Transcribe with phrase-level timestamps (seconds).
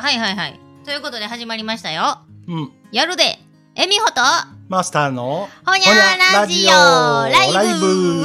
[0.00, 0.58] はいはいはい。
[0.86, 2.20] ということで始まりましたよ。
[2.48, 2.72] うん。
[2.90, 3.38] やるで、
[3.74, 4.22] えみほと、
[4.66, 8.24] マスターのほにゃラジオライブ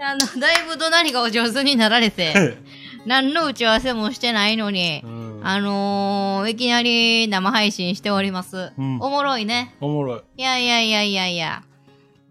[0.00, 2.58] あの、だいぶ怒鳴りがお上手になられて、
[3.06, 8.72] 何の打ち合わせもしてないのにう、んあのー、いきなり生配信しております。
[8.76, 9.76] うんおもろいね。
[9.80, 10.22] おもろい。
[10.38, 11.62] いやいやいやいやいや。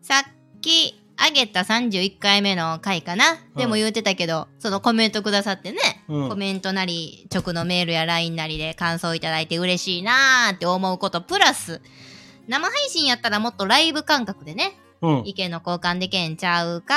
[0.01, 0.23] さっ
[0.59, 3.37] き、あげた31回目の回かな。
[3.55, 5.79] でも言うてたけど、そのコメントくださってね。
[6.07, 11.81] うんコメントなり、直のメールや LINE なりで感想いただいて嬉しいなーって思うこと、プラス、
[12.47, 15.21] 生配信やったらもっとライブ感覚でね、うん。
[15.25, 16.95] 意見の交換でけんちゃうか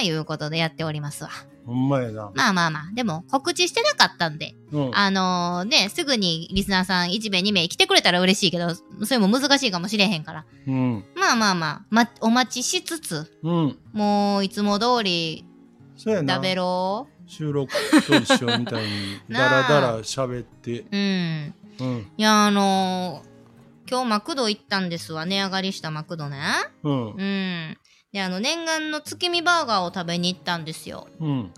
[0.00, 1.30] ーいうことでやっておりますわ。
[1.68, 2.32] ほんまやな。
[2.34, 4.90] まあまあまあ、でも告知してなかったんで、うん。
[4.96, 10.46] あのーね、すぐにリスナーさん1名2名来てくれたら嬉しいけど、それも難しいかもしれへんから。
[10.66, 11.04] うん。
[11.14, 13.78] まあまあまあ、ま、お待ちしつつ、うん。
[13.92, 15.44] もういつも通り
[15.98, 16.42] そうやな食。
[16.42, 17.70] べろ収録
[18.06, 20.86] と一緒みたいに、 なあだらだら喋って。
[20.90, 21.54] うん。
[21.80, 22.10] うん。
[22.16, 23.28] いや、あのー
[23.90, 25.24] 今日マクド行ったんですわ。
[25.24, 26.38] 値上がりしたマクドね。
[26.82, 27.22] うんう。
[27.22, 27.78] ん。
[28.12, 31.08] で、あの、念願の月見バーガーを食べに行ったんですよ。
[31.20, 31.52] うん。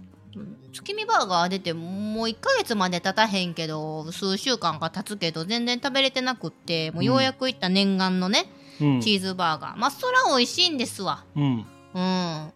[0.73, 8.47] 月見バーガー出てもう1ヶ月まで経たへんけど、数週間か経つけど、全然食べれてなくって、もうようやく行った念願のね、
[8.81, 9.01] うん。
[9.01, 9.77] チーズバーガー。
[9.77, 11.25] まあ、そら美味しいんですわ。
[11.37, 11.67] うん。
[11.95, 12.53] うん。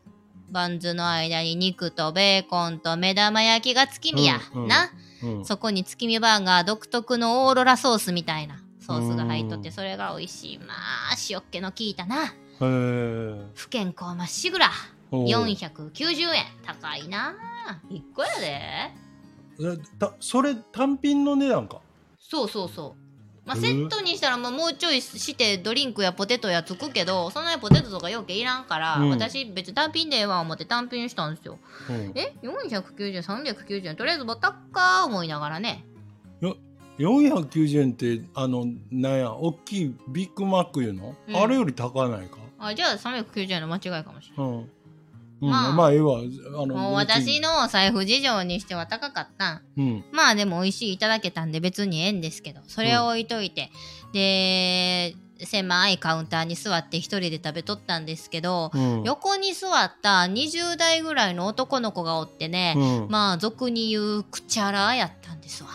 [0.50, 4.40] バンズの間に肉とベーコンと目玉焼きが月見や。
[4.54, 4.90] うんうんな。
[5.22, 5.44] うん。
[5.44, 10.58] そこに月見バーガー独特のオーロラソースみたいなソースが入っとって、うんそれが美味しい。
[10.58, 12.34] まあ、塩っ気の効いたな。
[12.58, 14.70] 不健康まっしぐら。
[15.10, 16.44] おう490円。
[16.64, 17.34] 高いな。
[17.90, 18.46] 1個やで。
[19.60, 21.80] えたそれ単品の値段か？
[22.18, 23.46] そうそうそう。
[23.46, 31.58] まあ、うんセットにしたらまあもうちょいしてドリンクやポテトやつくけどそんなにポテトとかようけいらんから、うん私別に単品でええわ思って単品したんですよ
[31.90, 32.12] うん。
[32.14, 35.84] え？490円390円とりあえずボタッカー思いながらね
[36.98, 42.38] 490円ってあのなんや大きいビッグマックいうの、うんあれより高ないか？
[42.58, 44.68] あじゃあ390円の間違いかもしれうん、
[45.42, 45.72] うん、まあ。
[45.72, 46.18] まあええわ。
[46.18, 49.62] あのないもう私のお財布事情にしては高かったん。
[49.76, 50.04] うん。
[50.12, 53.70] まあでも美味しいいただけたんで別にええんですけどそれを置いといて、
[54.12, 59.02] で狭いカウンターに座って一人で食べとったんですけど、うん。
[59.04, 63.08] 横に座った20代ぐらいの男の子がおってね、うん。
[63.10, 65.70] まあ俗に言うくちゃらやったんですわ。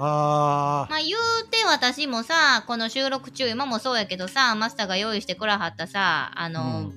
[0.00, 6.92] あまあ言うて私もさこの収録中今もそうやけどさマスターが用意してくらはったさああの、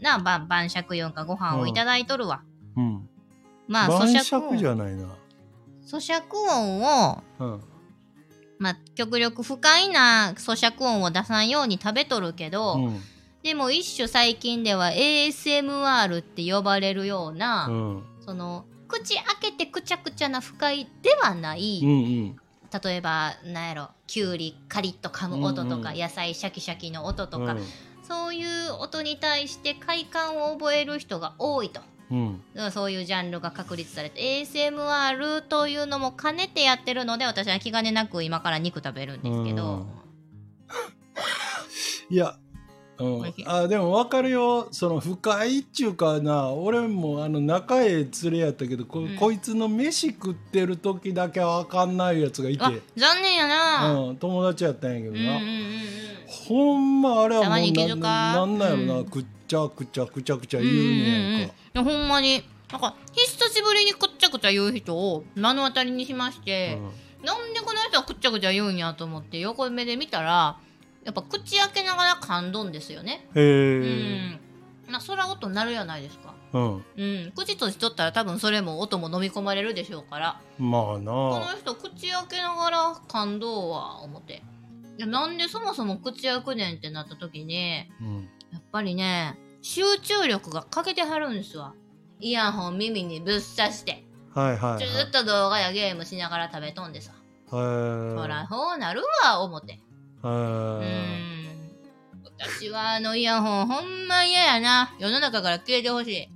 [0.00, 2.42] な晩晩酌用かご飯をいただいとるわ。
[2.76, 3.08] うん、うん、
[3.68, 5.06] まあ晩咀嚼酌じ音ゃないな。
[5.86, 7.60] 咀嚼音をうん。
[8.58, 13.00] まあ極力不快な咀嚼音を出さんように食べとるけど、うん。
[13.44, 18.02] でも一種最近では ASMR って呼ばれるような、うん。
[18.20, 21.92] その口開けてくちゃくちゃな不快ではない、うんう
[22.28, 22.39] ん
[22.82, 25.98] 例えばなんやろきゅうりカリッと噛む音とか、うんうん。
[25.98, 27.64] 野菜シャキシャキの音とか、うん。
[28.02, 31.80] そういう音に対して快感を覚える人が多いと。
[32.10, 32.42] うん。
[32.54, 39.86] だからそういうジャンルが確立されて ASMR というのも兼ねてやってるので私は気兼ねなく今から肉食べるんですけど、
[42.08, 42.36] いや、
[43.00, 43.34] うん。
[43.46, 44.68] あでも分かるよ。
[44.70, 49.16] その深いっちゅうかな俺もあの仲ええ連れやったけどこ,、うん。
[49.16, 55.80] こいつの飯食ってる時だけ分かんないやつがいて、あ残念やな、うん、友達やったんやけどな、うんうんうんうん。
[56.26, 59.04] ほんまあれはもうななんなんやろな、うん。
[59.06, 66.78] くっちゃくちゃくちゃくちゃ言うねやんか、いやほんまになんか久しぶりにくっちゃくちゃ言う人を目の当たりにしまして、
[67.24, 70.56] なんでこの人はくっちゃくちゃ言うんやと思って横目で見たら
[71.10, 73.26] やっぱ口開けながら噛んどんですよね。
[73.34, 74.40] へうえん。
[74.92, 76.34] まあそら音鳴るやないですか。
[76.52, 77.32] うん、うん。
[77.34, 80.40] 口閉じとったら多分それも音も飲み込まれるでしょうから。
[80.58, 84.44] まあこなの人口開けながら感動は思って。
[84.98, 88.28] いやなんでそもそも口開くねんってなった時にうん。
[88.52, 91.74] やっぱりね集中力が欠けてはるんですわ。
[92.20, 94.04] イヤホン耳にぶっ刺して。
[94.32, 94.86] はいはいはい。
[94.86, 97.12] ずーっと動画やゲームしながら食べとんでさ、
[97.48, 98.16] へー。
[98.16, 99.80] そらそうなるわ思って
[100.22, 100.28] 私
[102.70, 104.94] はあのイヤホンほんま嫌やな。
[104.98, 106.26] 世の中から消えてほしい。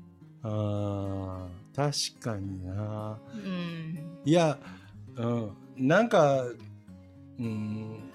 [0.43, 3.19] あー確かにな。
[3.35, 3.99] うん。
[4.25, 4.59] いや、
[5.17, 6.45] うん、なんか、
[7.39, 8.13] うん、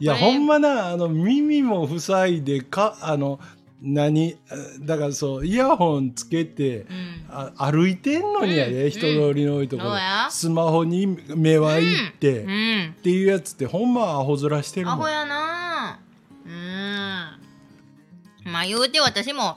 [0.00, 3.38] いや、ほんまな、あの、耳も塞いで、か、あの、
[3.82, 4.36] 何、
[4.80, 7.24] だからそう、イヤホンつけて、うん。
[7.28, 8.90] あ歩いてんのにやで、うん。
[8.90, 9.90] 人通りの多いところ。
[10.30, 12.94] スマホに目は行って、うっん。
[13.02, 14.94] ていうやつって、ほんまアホ面してるもん。
[14.94, 16.00] アホやな。
[16.46, 17.46] うん。
[18.50, 19.56] まあ言うて私も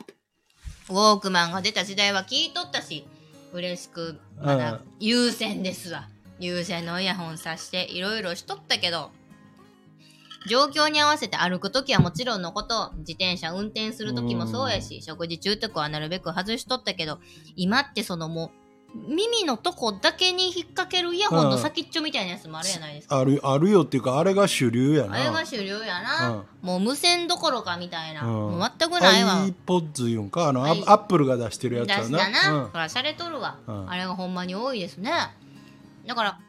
[0.90, 3.06] ウォークマンが出た時代は聞いとったし
[3.54, 6.10] 嬉しくまだ優先ですわ。
[6.40, 9.12] 有線のイヤホンさしていろいろしとったけど
[10.48, 12.92] 状況に合わせて歩く時はもちろんのこと。
[13.00, 17.20] 自転車運転する時もそうやし食事中とかはなるべく外しとったけど
[17.56, 18.60] 今ってそのもう
[19.08, 23.20] 耳のとこだけに引っ掛けるイヤホンの先っちょみたいなやつもあるやないですか。
[23.20, 25.14] あるあるよっていうかあれが主流やな。
[25.14, 26.68] あれが主流やな、うん。
[26.68, 28.30] もう無線どころかみたいな、うん。
[28.30, 29.46] もう全くないわ。
[29.46, 30.84] iPods 言うんかあの、はい。
[30.88, 32.18] アアップルが出してるやつ出やした
[32.52, 33.90] な、な、ほら、されとるわ、うん。
[33.92, 35.12] あれがほんまに多いですね。
[36.08, 36.40] だから、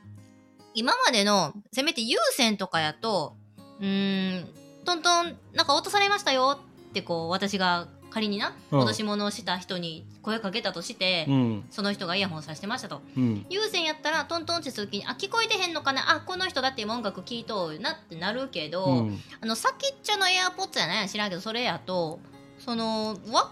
[0.72, 3.36] 今までの、せめて有線とかやと、
[3.80, 4.48] うーん、
[4.84, 6.58] トントン、なんか落とされましたよ
[6.90, 8.78] ってこう、私が仮にな、うん。
[8.80, 11.64] 落とし物をした人に声かけたとして、うん。
[11.70, 13.02] その人がイヤホンさしてましたと。
[13.16, 13.46] うん。
[13.48, 16.10] 有線やったらトントンってする時に、あ、聞こえてへんのかな？
[16.10, 19.20] あ、この人だって今音楽聴いとうなってなるけど、うん。
[19.40, 22.18] あの先っちょのエアポッツやね知らんけどそれやと
[22.58, 23.48] その分からんわ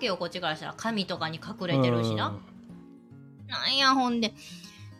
[0.00, 0.74] けよこっちからしたら。
[0.76, 2.36] 紙とかに隠れてるしな、
[3.46, 4.34] なんやほんで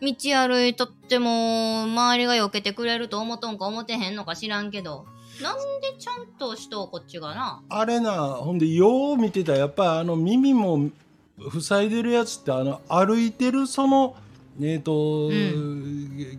[0.02, 5.06] 道歩いとっても周りが避けてくれると思っとんか思ってへんのか知らんけど。
[5.40, 7.62] なんでちゃんとしとうこっちがな？
[7.68, 9.52] あれなほんでよう見てた。
[9.52, 10.90] らやっぱりあの耳も
[11.60, 14.14] 塞いでるやつってあの歩いてるその
[14.60, 15.32] えっ、と、う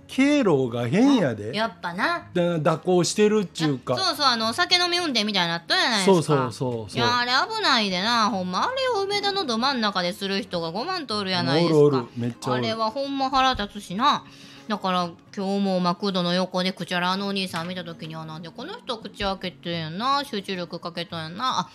[0.08, 1.56] 経路が変やで。
[1.56, 2.28] やっぱな。
[2.34, 3.96] だ蛇行してるっちゅうか。
[3.98, 6.14] そうそうあの酒飲み運転みたいになったやないですか。
[6.14, 6.98] そうそうそうそう。
[6.98, 8.30] いやあれ危ないでな。
[8.30, 11.80] ほんまあれを梅田のど真ん中でする人が5万とおるやないですか。
[11.80, 12.08] おるおる。
[12.18, 14.24] めっちゃあれはほんま腹立つしな。
[14.68, 20.24] だから今日もマクドの横でクチャラのお兄さん見た時にはなんでこの人口開けてんやんな。
[20.24, 21.60] 集中力かけとんやんな。
[21.60, 21.70] あ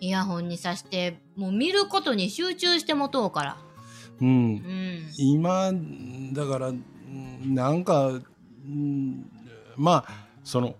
[0.00, 3.56] イヤホンにさしてもう見ることに集中してもとうから。
[4.20, 4.28] うん。
[4.28, 5.12] うん。
[5.16, 5.70] 今
[6.32, 6.84] だからうん
[7.44, 8.20] なんか、う
[8.68, 9.30] ん
[9.76, 10.76] まあその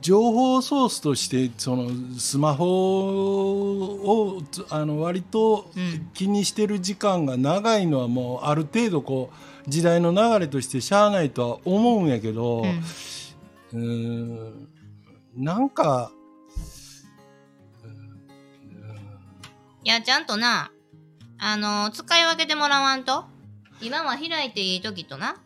[0.00, 6.10] 情報ソースとしてそのスマホをつあの割とうん。
[6.14, 9.30] 気にしてる時間が長いのはもうある程度こ
[9.66, 12.62] う時代の流れとしてしゃあないとは思うんやけど、
[13.72, 14.68] うんん
[15.36, 16.12] なんか
[19.82, 20.70] いやちゃんとな
[21.38, 23.24] あの使い分けてもらわんと？
[23.82, 25.36] 今は開いていい時とな？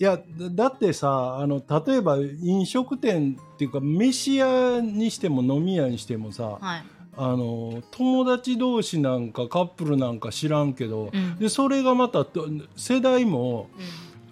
[0.00, 6.82] いやだだってさあの例えば飲食店っていうか飯屋にしても飲み屋にしてもさはい、
[7.18, 11.36] あの友達同士なんかカップルなんか知らんけど、うん。
[11.36, 13.68] でそれがまたと世代も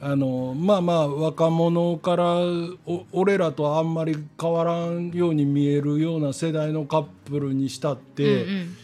[0.00, 2.24] あのまあまあ若者から
[2.86, 8.76] お俺らとあんまり変わらんように見えるような世代のカップルにしたっうんて、うんうん。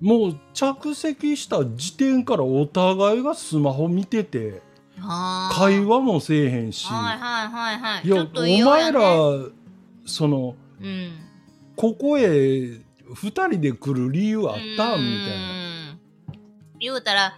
[0.00, 4.62] もう着席した時点からお互いがスマホ見てて
[5.00, 6.86] 会話もせえへんし。
[6.86, 8.06] はいはいはいはい。
[8.06, 8.26] いや
[8.64, 9.00] お前ら
[10.06, 11.12] そのうん。
[11.76, 12.80] ここへ2
[13.30, 14.96] 人で来る理由あったんみたいな。
[15.94, 15.98] な
[16.80, 17.36] 言うたら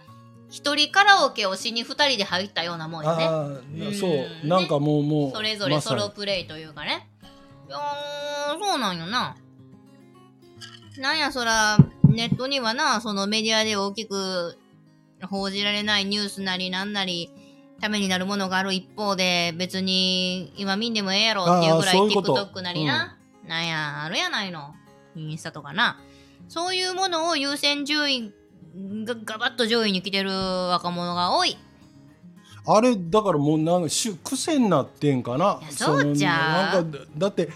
[0.49, 3.25] 一人カラオケをしに二人で入ったようなもんやね。
[3.25, 3.47] あ
[3.93, 4.47] そう。
[4.47, 7.07] なんかもうもうそれぞれソロプレイというかね。
[7.67, 9.35] いやーそうなんよな。
[10.97, 14.57] なんやそらネットにはなそのメディアで大きく
[15.29, 17.31] 報じられないニュースなりなんなり
[17.81, 23.17] ためになるものがある一方で別に今見んでもええやろっていうぐらい TikTok なりな、
[23.47, 24.75] なんやあるやないの。
[25.15, 25.99] インスタとかな。
[26.47, 28.33] そういうものを優先順位
[29.03, 31.57] がガバッと上位に来てる若者が多い。
[32.67, 33.89] あれだからもうなんか
[34.23, 35.59] 癖になってんかな。
[35.71, 36.71] そうじゃ。
[36.73, 37.49] なんかだって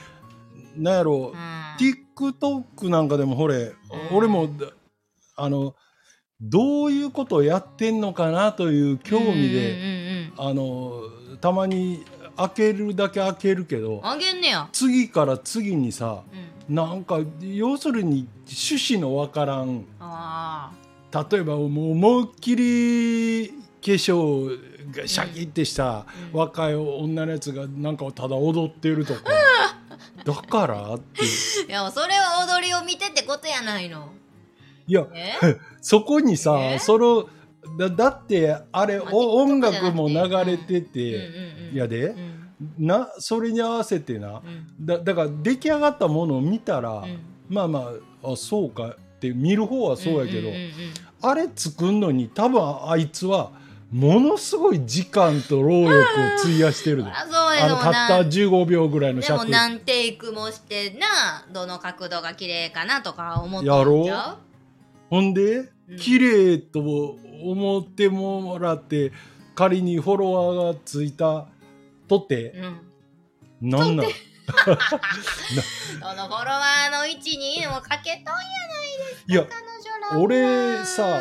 [0.76, 1.32] なんやろ。
[1.34, 1.56] う、ん。
[1.78, 3.74] TikTok なんかでもほれ、
[4.12, 4.50] 俺も
[5.36, 5.76] あの
[6.42, 10.05] どういうことをやってんのかなという興味で、うんうんうん
[10.38, 11.02] あの
[11.42, 12.04] たまに
[12.38, 14.68] 開けるだけ開けるけどあげんねや。
[14.72, 16.24] 次から次にさ
[16.68, 16.76] うん。
[16.76, 19.86] なんか要するに趣旨のわからん。
[20.00, 20.72] あ
[21.32, 23.56] 例えばもう思いっきり化
[23.92, 26.40] 粧がシャキってしたうん。
[26.40, 29.22] 若い女のやつがなんかただ踊ってるとか。
[30.26, 30.96] だから？
[30.96, 31.28] ってい
[31.72, 34.10] や、それは踊りを見てってことやないの。
[34.88, 35.34] いやえ？
[35.82, 36.80] そこにさえ？
[36.80, 37.30] その
[37.78, 40.16] だだってあれまあ音楽も流
[40.46, 41.16] れてて
[41.72, 41.78] うん。
[41.78, 42.08] やで？
[42.08, 42.52] うん。
[42.80, 44.42] なそれに合わせてな。
[44.46, 44.86] うん。
[44.86, 47.20] だだから出来上がったものを見たらうん。
[47.50, 47.92] まあま
[48.24, 50.50] ああそうかって見る方はそうやけど
[51.22, 53.52] あれ作んのに多分あいつは
[53.92, 56.02] ものすごい時間と労力を
[56.40, 57.10] 費やしてるで。
[57.14, 57.26] あ
[57.68, 63.80] のたったな15秒ぐらいのでも尺何テイクもしてなどの角度が綺麗かなとか思ってんちゃう。
[63.80, 64.38] やろ
[65.10, 65.98] ほんでうん。
[65.98, 69.12] 綺麗と思ってもらって
[69.56, 71.48] 仮にフォロワーがついた
[72.08, 72.52] とて
[73.62, 73.70] うん。
[73.70, 74.06] なんなん？
[74.46, 74.54] そ
[76.16, 78.56] のフォロワーの位置にもかけとんや
[79.28, 80.24] いや彼女らは。
[80.24, 81.20] 俺さ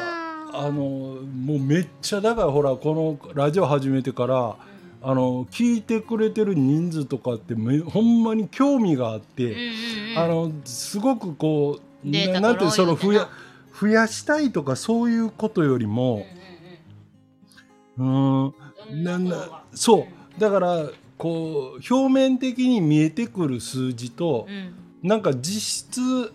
[0.52, 4.56] あのもうめっちゃだからほらこのラジオ始めてから
[5.02, 10.18] あの聞いてくれてる人数とかってめほんまに興味があって、うんうんうん。
[10.18, 13.28] あのすごくこうななんてその増や
[13.80, 16.26] 増やしたいとかそういうことよりも
[17.98, 18.54] うんうん
[19.02, 20.40] なんだそう。
[20.40, 24.74] だからこう表面的に見えてくる数字とう、ん。
[25.08, 26.32] なんか実質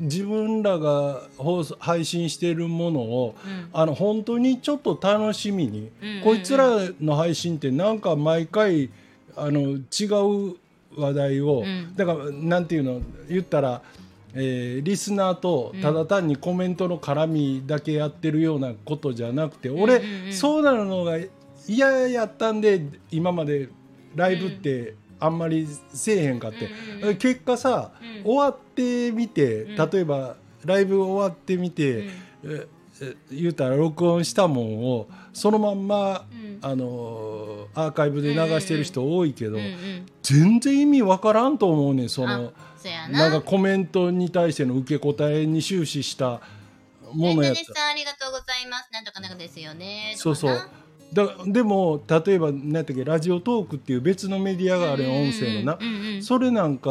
[0.00, 3.68] 自分らが放送配信しているものをうん。
[3.72, 5.90] あの本当にちょっと楽しみに、
[6.24, 6.68] こいつら
[7.00, 8.90] の配信ってなんか毎回
[9.36, 10.56] あの違う
[10.98, 11.94] 話題を、うん。
[11.94, 13.82] だからなんていうの言ったら、
[14.36, 20.32] えーリスナーとただ単にコメントの絡みだけやってるようなことじゃなくて、俺、うんうんうん。
[20.32, 21.18] そうなるのが
[21.66, 23.68] 嫌やったんで今まで
[24.14, 26.70] ライブってあんまりせえへんかって、
[27.02, 28.24] うん結果さ、うん。
[28.24, 29.90] 終わってみてうん。
[29.90, 32.10] 例えばライブ終わってみて、え
[32.44, 32.75] え
[33.30, 36.46] 言うたら録音したもんをそのまんま、うん。
[36.62, 39.58] あのーアーカイブで流してる人多いけど、
[40.22, 42.52] 全然意味わからんと思うねんその
[43.08, 43.08] な。
[43.08, 46.40] んなかコメントに対しての受け答えに終始した
[47.12, 47.88] ものやった。
[47.90, 48.88] ありがとうございます。
[48.92, 50.14] なんとかなんかですよね。
[50.16, 50.70] そうそう。
[51.12, 55.78] だでも例えば何やったっけラジオトークっていう別のメディアがある音声のな、
[56.22, 56.90] それなんか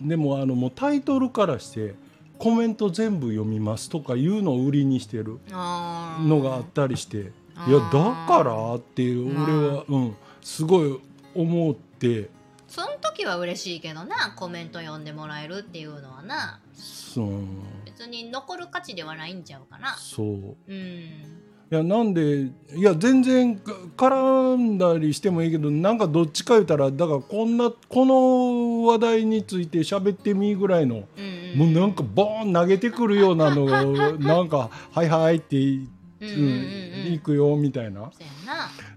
[0.00, 1.94] でもあのもうタイトルからして
[2.42, 7.18] コメント全部読みますとかいうのを売りにしてるのがあったりして
[7.68, 11.00] いやだからっていうまあ俺は、うん、すごい
[11.36, 12.30] 思って。
[12.66, 16.58] その時は嬉しいけどなコメント読んでもらえるっていうのはな。
[16.74, 17.28] そう。
[17.84, 19.94] 別に残る価値ではないんちゃうかな。
[19.94, 20.26] そう。
[20.66, 20.74] うん。
[20.74, 21.22] い
[21.74, 31.02] やなんでいや全然か絡んだりしてもいいけどなんかどっちか言うたらだからこんなこの話題について喋ってみぐらいの、うん
[31.62, 31.72] うん。
[31.72, 33.84] もうなんかボーン投げてくるようなのが
[34.18, 35.88] なんか「はいはい」って、うん
[36.20, 36.28] ううん。
[36.28, 38.12] うんん、行くよみたいな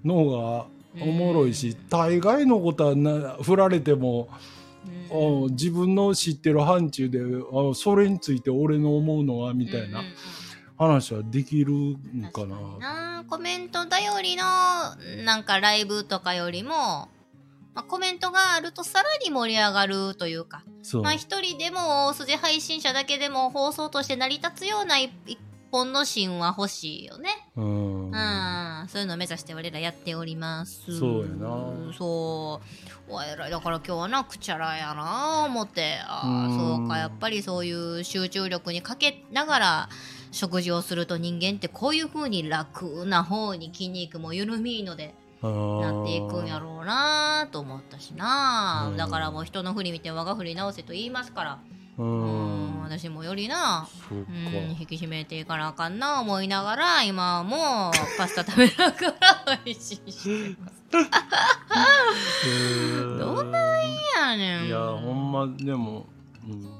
[0.03, 0.65] のが
[1.01, 4.27] おもろいし、大概のことはな振られても、
[5.11, 5.47] うん。
[5.47, 9.99] あ自分の知ってる範疇であそれについて俺の思うのはみたいな。
[9.99, 10.44] うんうんうん
[10.77, 12.77] 話はできるんかな。
[12.79, 13.25] な。
[13.29, 14.43] コメント頼りの
[15.23, 17.09] なんかライブとかよりも、
[17.73, 21.03] まあ、コメントがあるとさらに盛り上がるというかそう。
[21.03, 25.39] まあ一人でも大筋配信者だけでも放送として成り立つような一一
[25.71, 27.29] 本の芯は欲しいよね。
[27.57, 28.05] うん。
[28.05, 30.97] うん、そういうのを目指して我らやっております。
[30.97, 31.93] そうやな。
[31.97, 32.61] そ
[33.09, 33.13] う。
[33.13, 33.51] お偉い。
[33.51, 35.99] だから今日はなくちゃらやな思って。
[36.05, 36.77] ああうん。
[36.77, 36.97] そうか。
[36.97, 39.89] やっぱりそういう集中力にかけながら
[40.35, 48.89] 食事をすると人間ってこういう風に楽な方に筋肉も緩みいのでなっていくんやろうなと思ったしな。
[48.91, 48.97] うん。
[48.97, 51.59] だからもう人の振り見て我が振り直せと言いますから。
[51.97, 54.31] ううんん私もよりなそううんか
[54.77, 60.11] 引き締めていかなあかんな思いながら今はもうパスタ食べながら配信し
[60.51, 60.83] てます。
[63.17, 63.79] どんなん
[64.17, 64.65] やねん。
[64.65, 66.05] いやほんまでも、
[66.45, 66.74] うん、うん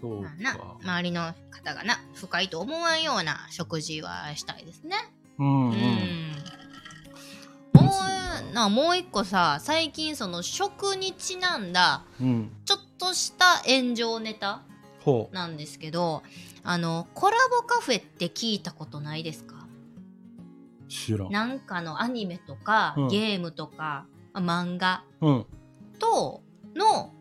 [0.00, 0.76] そうまあなか。
[0.82, 4.96] 周りの方がな不快と思わんような食事はしたいですね。
[5.38, 5.74] うんううん。
[5.74, 6.32] ん。
[7.74, 7.92] も
[8.50, 12.50] うなもう一個さ最近その食にちなんだうん。
[12.64, 14.62] ちょっとした炎上ネタ
[15.32, 16.22] なんですけど
[16.62, 19.66] あのコラボカフェって聞いたことないですか？
[20.88, 21.30] 知らん。
[21.32, 23.08] なんかのアニメとか、うん。
[23.08, 25.46] ゲームとかあ漫画うん。
[25.98, 26.42] と
[26.74, 27.12] の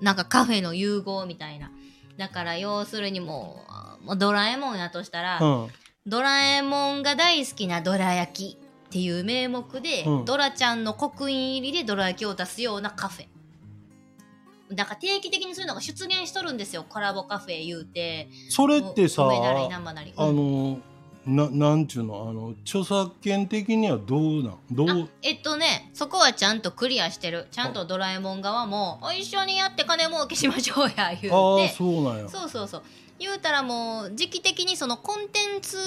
[0.00, 1.70] なんかカフェの融合みたいな
[2.16, 5.68] だから要するにもうもうドラえもんやとしたら、うん。
[6.06, 10.24] ドラえもんが大好きなドラ焼きっていう名目で、うん。
[10.24, 13.26] ドラちゃんの刻印入りでドラ焼きを出すようなカフェ。
[14.72, 16.84] だから定期的にそういうのが出現しとるんですよ。
[16.88, 18.28] コラボカフェ言うて。
[18.50, 20.12] それってさ梅なりなんばなり。
[20.16, 20.78] あの
[21.26, 27.48] ななんちゅうのあの著作権的にはどうなんどあうえっとねそこはちゃんとクリアしてる。
[27.50, 32.28] ちゃんとドラえもん側も「一緒にやって金儲けしましょうや」言うああてそうなんや。
[32.28, 32.82] そうそうそう。
[33.18, 35.78] 言うたらもう時期的にそのコンテンツ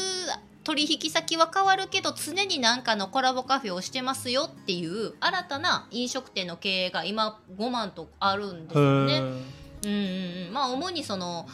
[0.64, 9.14] 取引先は変わるけど常に何かのコラボカフェをしてますよっていう新たな飲食店の経営が今5万とあるんですよね。
[9.14, 9.26] へうん
[9.86, 11.48] うんうん、まあ主にその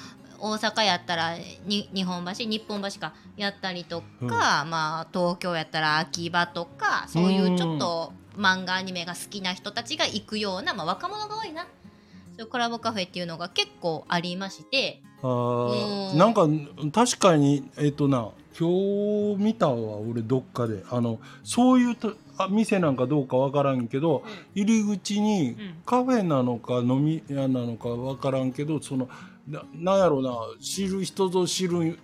[0.43, 4.69] 大阪やったらに日本橋日本橋かやったりとか、うん。
[4.69, 11.63] まあ東京やったら秋葉とかそういうちょっと漫画アニメが好きな人たちが行くような、まあ、若者が多いな。
[12.35, 15.01] そういうコラボカフェっていうのが結構ありまして。
[15.21, 16.17] あーうん。
[16.17, 16.47] なんか
[16.91, 18.69] 確かにえっ、とな今
[19.37, 20.83] 日見たわ俺どっかで。
[20.89, 24.23] あのそういうとあ店なんかどうかわからんけど
[24.55, 25.57] 入り口にん。
[25.85, 29.07] カフェなのか飲み屋なのかわからんけどその
[29.47, 31.97] ななんやろな知る人ぞ知るうん。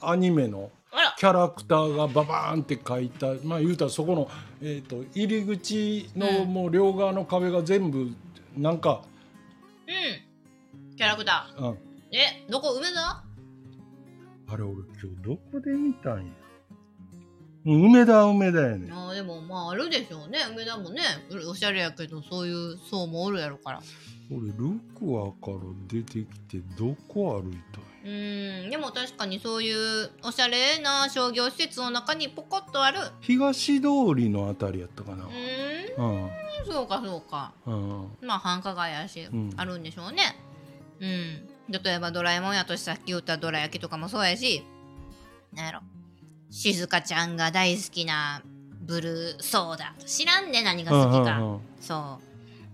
[0.00, 0.70] アニメの
[1.18, 4.28] キャラクターがババーンって書いたまあ言うたらそこの、
[4.60, 6.52] えー、と入り口のうん。
[6.52, 8.10] もう両側の壁が全部
[8.56, 9.02] なんか、
[9.86, 9.90] う
[10.92, 10.96] ん。
[10.96, 11.76] キャラクタうん、ー
[12.12, 13.22] えどこ梅田
[14.50, 16.32] あれ俺今日どこで見たんや？
[17.66, 20.38] うん梅田は梅田やねあーでもまああるでしょうね。
[20.50, 21.02] 梅田もね。
[21.48, 23.82] おしゃれやけどそういう層もおるやろから
[24.30, 25.58] 俺ルクアから
[25.88, 33.00] 出てきてどこ歩いたうんでも確かにそういうおしゃれな商業施設の中にポコッとある。
[33.20, 35.24] 東通りのあたりやったかな。
[35.24, 36.30] うーんうん
[36.66, 37.52] そうかそうか。
[37.66, 38.08] うん。
[38.20, 39.50] まあ繁華街やし、うん。
[39.56, 40.36] あるんでしょうね。
[41.00, 41.48] うん。
[41.82, 44.64] 例えばドラえもんやとしさっき言ったどら焼きとかもそうやし
[45.52, 45.80] なんやろ。
[46.50, 48.42] 静香ちゃんが大好きな
[48.82, 49.94] ブルーソーダ。
[50.06, 51.60] 知らんね何が好きか、うんうん。
[51.80, 52.27] そう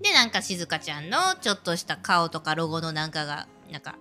[0.04, 3.96] でなんか静香ちゃんのちょっとした顔とかロゴのなんかがなんか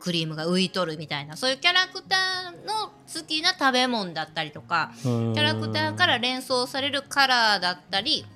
[0.00, 8.26] クリームが浮いとるみたいなそういうキャラクターの好きな食べ物だったりとかうんキャラクターから連想されるカラーだったり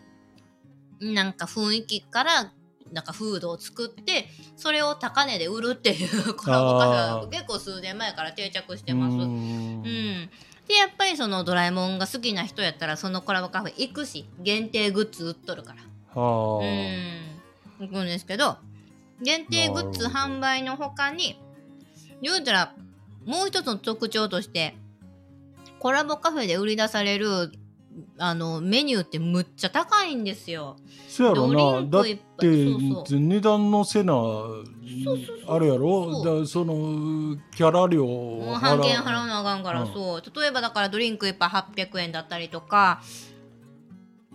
[0.98, 2.52] なんか雰囲気から
[2.90, 9.16] なんかフードを作ってそれを高値で売るっていう コラボカフェは結構数年前から定着してます。
[9.16, 9.84] ううんん、
[10.66, 15.89] でやっぱりそのドラえもんが好きな人やったらそのコラボカフェ行くし限定グッズ売っとるから。
[16.14, 16.64] はあ。
[17.80, 17.88] うん。
[17.88, 18.06] 行くん。
[18.06, 18.58] ですけど
[19.22, 21.38] 限定グッズ販売の他に
[22.22, 22.74] 言うたら
[23.26, 24.74] もう一つの特徴として
[25.78, 27.52] コラボカフェで売り出される
[28.18, 30.24] あのメニューってむっちゃ高いん。
[30.24, 30.76] ですよ。
[31.08, 34.14] そうやろなだってそうそう値段のせな
[35.48, 39.62] あれやろそうだそのキャラ料をもう半券払わなあかん。
[39.62, 39.92] から、うん。
[39.92, 43.02] そう例えばだからドリンク1杯800円だったりとか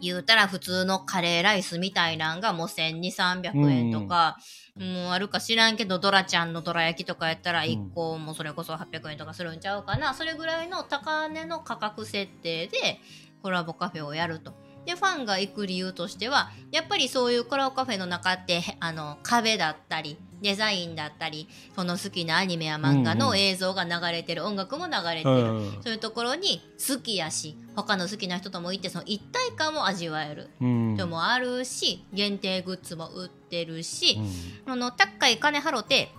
[0.02, 4.38] 言うたら普通のカレーライスみたいなんがもう1200300円とか、
[4.76, 13.00] もうあるか知らんけどドラちゃんのどら焼きとかやったら1個もそれこそ800円とかするんちゃうかな、それぐらいの高値の価格設定で
[13.42, 14.54] コラボカフェをやると。
[14.86, 30.96] でファンが行く理由としてはやっぱりそういうコラボカフェの中ってあの壁だったりデザインだったりその好きなアニメや漫画の映像が流れてる、音楽も流れてる、うんそういうところに好きやし他の好きな人とも行ってその一体感を味わえるうん。
[30.96, 34.20] のもあるし限定グッズも売ってるし
[34.68, 34.72] う、ん。
[34.72, 36.10] あの高い金払って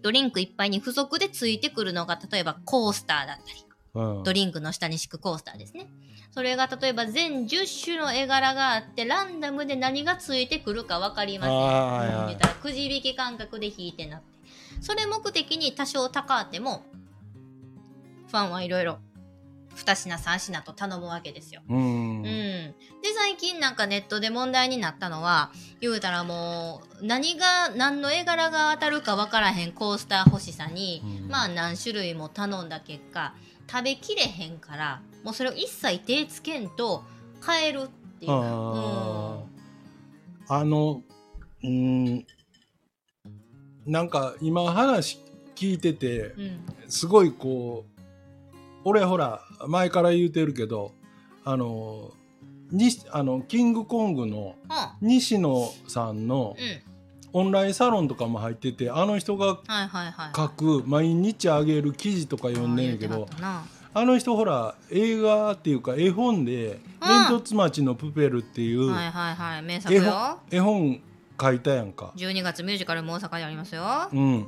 [0.00, 4.22] ドリンクいっぱいに付属でついてくるのが例えばコースターだったりうん。
[4.22, 5.88] ドリンクの下に敷くコースターですね
[6.32, 11.54] それが例えば全10種の絵柄があってランダムで何がついてくるか分かりません。
[11.54, 14.26] はいくじ引き感覚で引いてなって。
[14.80, 16.84] それ目的に多少高あっても
[18.28, 18.98] ファンはいろいろ
[19.76, 21.60] 2品3品と頼むわけですよ。
[21.68, 22.16] うん。
[22.16, 22.74] うん、で
[23.14, 31.28] 最近なんかネットで問題になったのは言うたらもう何が何の絵柄が当たるか分からへんコースター欲しさに、うん。
[31.28, 33.34] まあ何種類も頼んだ結果
[33.70, 37.04] 食べきれへんからもうそれを一切手つけんと
[37.40, 38.32] 買えるっていう。
[38.32, 40.54] あー。
[40.54, 41.02] あの
[41.62, 42.26] うん。
[43.86, 45.20] なんか今話
[45.54, 46.42] 聞いててうん。
[46.42, 48.00] うんすごいこう
[48.84, 50.92] 俺ほら前から言うてるけど
[51.42, 52.12] あの
[52.70, 54.56] にあのキングコングの
[55.00, 56.92] 西野さんのうん。
[57.34, 69.62] オンラインサロンとかも入っててあの人がはいはいはい書く毎日あげる記事とか読んでんやけどはあの人ほら映画っていうか絵本で「煙突町のプペル」っていうはいはいはい。
[69.62, 71.00] 名作絵本よ絵本
[71.40, 72.12] 書いたやんか。
[72.16, 73.84] 12月ミュージカルも大阪にありますよ。
[74.12, 74.46] うん、うん、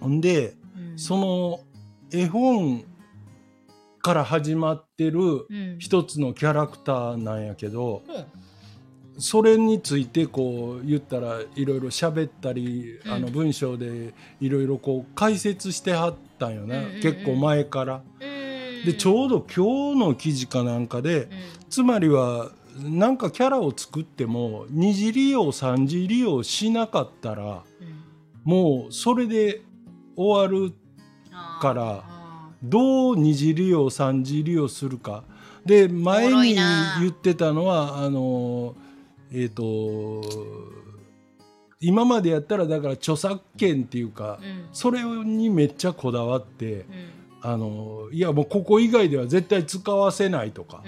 [0.00, 1.60] ほんでうん、その
[2.12, 2.84] 絵本
[4.00, 5.76] から始まってるうん。
[5.78, 8.26] 一つのキャラクターなんやけどほう。
[9.18, 13.12] それについてこう言ったらいろいろ喋ったり、うん。
[13.12, 17.02] あの文章でいろいろこう解説してはったんよね、うんうんうん。
[17.02, 18.02] 結構前から。
[18.22, 18.39] うん
[18.84, 21.30] でちょうど今日の記事かなんかでうん。
[21.68, 27.60] つまりはなんかキャラを作っても二次利用三次利用しなかったらうん。
[28.44, 29.62] もうそれで
[30.16, 30.74] 終わる
[31.60, 35.24] からあどう二次利用三次利用するか。
[35.64, 38.74] で前に言ってたのはあの
[39.32, 40.22] えっ、と
[41.80, 44.68] 今までやったらだから著作権っていうかーうん。
[44.72, 46.84] それにめっちゃこだわってうん
[47.42, 50.82] あのいやもうここ以外では絶対使わせないとか。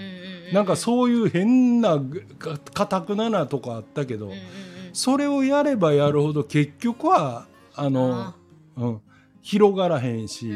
[0.51, 1.99] なんかそういう変な
[2.37, 4.31] かかたくななとこあったけど
[4.91, 8.35] それをやればやるほど結局はあのあ
[8.75, 9.01] うん、
[9.41, 10.53] 広がらへんし。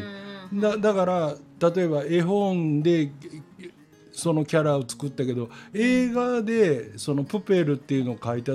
[0.53, 3.12] だだから例えば絵本で
[4.12, 8.53] そのキャラを作ったけど映画でそのプペルっていうのを書いた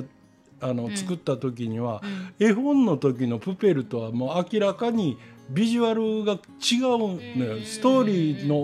[0.61, 0.97] あの、うん。
[0.97, 2.03] 作った時には
[2.41, 2.47] うん。
[2.47, 5.19] 絵本の時のプペルとはもう明らかに
[5.53, 6.81] ビジュアルが違う
[7.39, 7.57] のよ。
[7.57, 8.57] うんストーリーの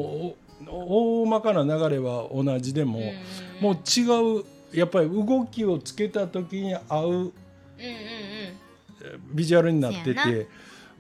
[0.70, 3.01] お大まかな流れは同じでも、
[3.61, 7.33] もう違うやっぱり動きをつけた時に合う
[9.33, 10.48] ビジュアルになってて。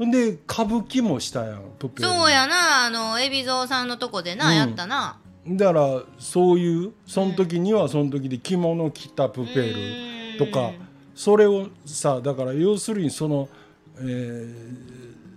[0.00, 2.08] で歌舞伎もしたやんプペル。
[2.08, 2.86] そうやな。
[2.86, 4.56] あの海老蔵さんのとこでな、うん。
[4.56, 5.18] やったな。
[5.44, 10.70] だからそういうその時にはその時で着物着たプペルとか
[11.16, 13.48] それをさだから要するにその、
[13.98, 15.27] えー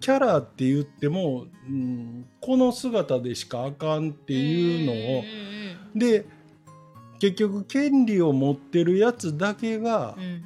[0.00, 5.24] キャラって言っても、うん、この姿でしかあかんっていうのを
[5.94, 6.26] で
[7.18, 10.44] 結局権利を持ってるやつだけがうん。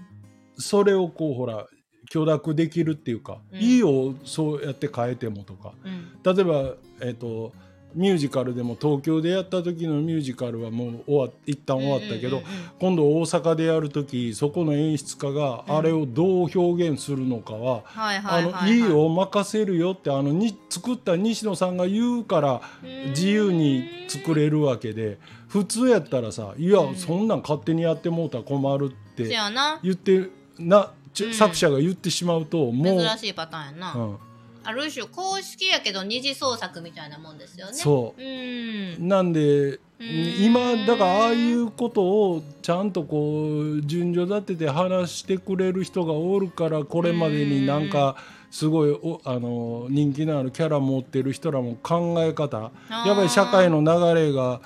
[0.57, 1.67] それをこうほら
[2.11, 3.61] 許諾できるっていうか、うん。
[3.61, 5.75] いいよそうやって変えてもとか。
[5.85, 6.19] うん。
[6.23, 7.53] 例えば、えっと
[7.95, 12.43] ミュージカルでも東京でやった時のミュージカルはもう終わ一旦終わったけど、
[12.81, 15.77] 今度大阪でやる時そこの演出家がうん。
[15.77, 22.63] あれをどう表現するのかは、あのいはいよ任せるよってあのに作った西野さんが言うから
[23.09, 26.97] 自由に作れるわけで普通やったらさ「いやうん。
[26.97, 29.37] そんなん勝手にやってもうたら困る」っせて
[29.83, 30.91] 言ってな
[31.33, 34.19] 作者が言ってしまうともう、珍しいパターンやな、うん、
[34.65, 37.75] ある種公式やけど二次創作みたいなもんですよね。
[37.75, 38.23] そう。
[38.23, 39.09] うん。
[39.09, 40.45] なんでん。
[40.45, 48.17] 今だからああいうことをちゃんとこう順序立てて話してくれる人がおるからこれまでになんか
[48.51, 52.73] すごいおあの人気のあるキャラ持ってる人らも考え方。
[52.91, 54.61] やっぱり社会の流れが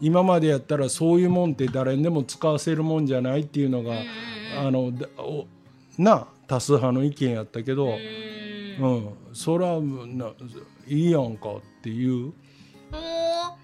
[0.00, 3.92] 今までやったらそういうもんって誰にでも使わせるもんじゃないっていうのが、
[4.58, 4.92] あの
[5.98, 7.88] な多数派の意見やったけど、
[8.80, 10.32] うんそれはな
[10.86, 12.32] いいやんかっていう。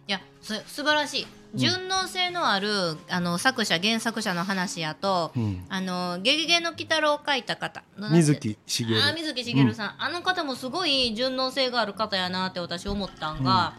[0.08, 1.26] いやす素晴らしい。
[1.54, 5.64] 順応性のある、あの作者原作者の話やとうん。
[5.68, 9.02] あの「ゲゲゲの鬼太郎」を書いた方の水木しげる。
[9.02, 13.74] あー水木しげるさん、あの方もすごい順応性がある方やなって私思ったんが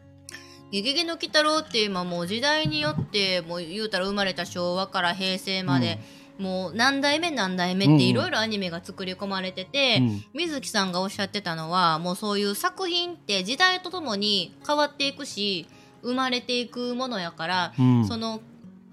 [0.72, 6.00] 「ゲゲゲの鬼太郎」って今もう時代によってもう言うたら生まれた昭和から平成まで、
[6.38, 10.24] もう何代目何代目っていろいろアニメが作り込まれてて、うん。
[10.34, 15.66] 水木さんがおっしゃってたのはもうそういう作品って時代とともに変わっていくし
[16.02, 18.06] 生まれていくものやから、うん。
[18.06, 18.40] その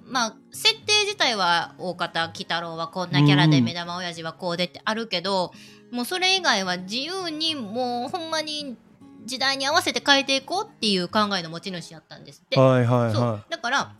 [0.05, 5.51] まあ設定自体は大方鬼太郎はこんなキャラでうん目玉親父はこうでってあるけど、
[5.91, 8.77] もうそれ以外は自由にもうほんまに
[9.25, 12.59] 時代に合わせて変えていこうっていう考えの持ち主やったんですって。
[12.59, 13.23] はいはいそう。
[13.23, 13.95] はだから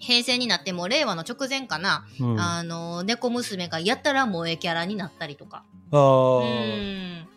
[0.00, 2.22] 平成になっても令和の直前かな、い。
[2.22, 5.64] うん、ああの猫娘がやったら萌えキャラになったりとか。
[5.92, 7.28] あうー、ん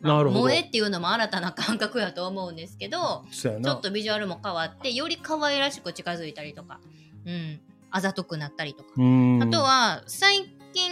[0.00, 0.48] なるほど。
[0.48, 3.24] 萌えっていうのも新たな感覚やと思うんですけど。
[3.32, 6.80] ちょっとビジュアルも変わってより可愛らしく近づいたりとか、
[7.26, 9.42] うん、あざとくなったりとか、うん。
[9.42, 10.90] あとは最近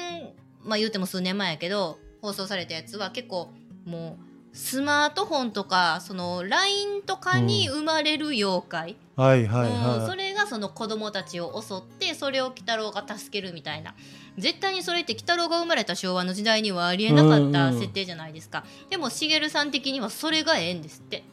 [0.65, 3.51] まあ言うても数年前やけど放送されたやつは結構
[3.85, 13.95] もうスマートフォンとかその LINE とかに生まれる妖怪、はいはいうんはそれがその子供たちを襲ってそれを鬼太郎が助けるみたいな。
[14.39, 21.25] 絶対にそれって鬼太郎が生まれた昭和の時代にはありえなかった設定じゃないですか、でも茂さん的にはそれがええんですって。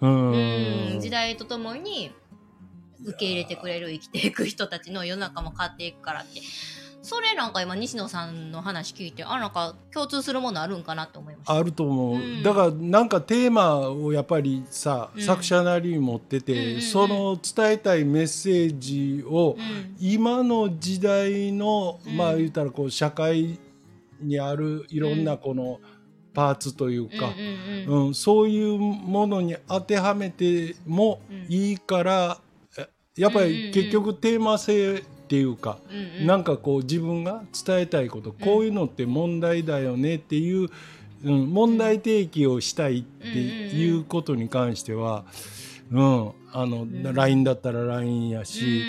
[0.00, 2.12] 時代とともに
[3.04, 6.40] 受け入れてくれる生きていく人たちの世の中も変わっていくからって
[7.06, 11.54] それなんか今西野さんの話聞いてあなんか共通するものあるんかなって思いました。
[11.54, 12.42] あると思う、うん。
[12.42, 15.22] だからなんかテーマをやっぱりさ、うん。
[15.22, 16.82] 作者なりに持ってて、うんうんうん。
[16.82, 19.96] その伝えたいメッセージを、うん。
[20.00, 22.16] 今の時代の、うん。
[22.16, 23.56] まあ言ったらこう社会
[24.20, 25.78] にあるいろんなこの
[26.34, 28.14] パーツというか、うんうんうんうん。
[28.16, 32.40] そういうものに当てはめてもいいから、
[32.76, 36.26] えやっぱり結局テーマ性っていうか、うんうん。
[36.26, 40.68] なんかこう自分が伝えたいこと、こういうのって問題だよねっていう、
[41.24, 45.24] うん、問題提起をしたいっていうことに関しては、
[45.90, 47.02] うん、あの、ん。
[47.14, 48.82] LINE だったら LINE やし、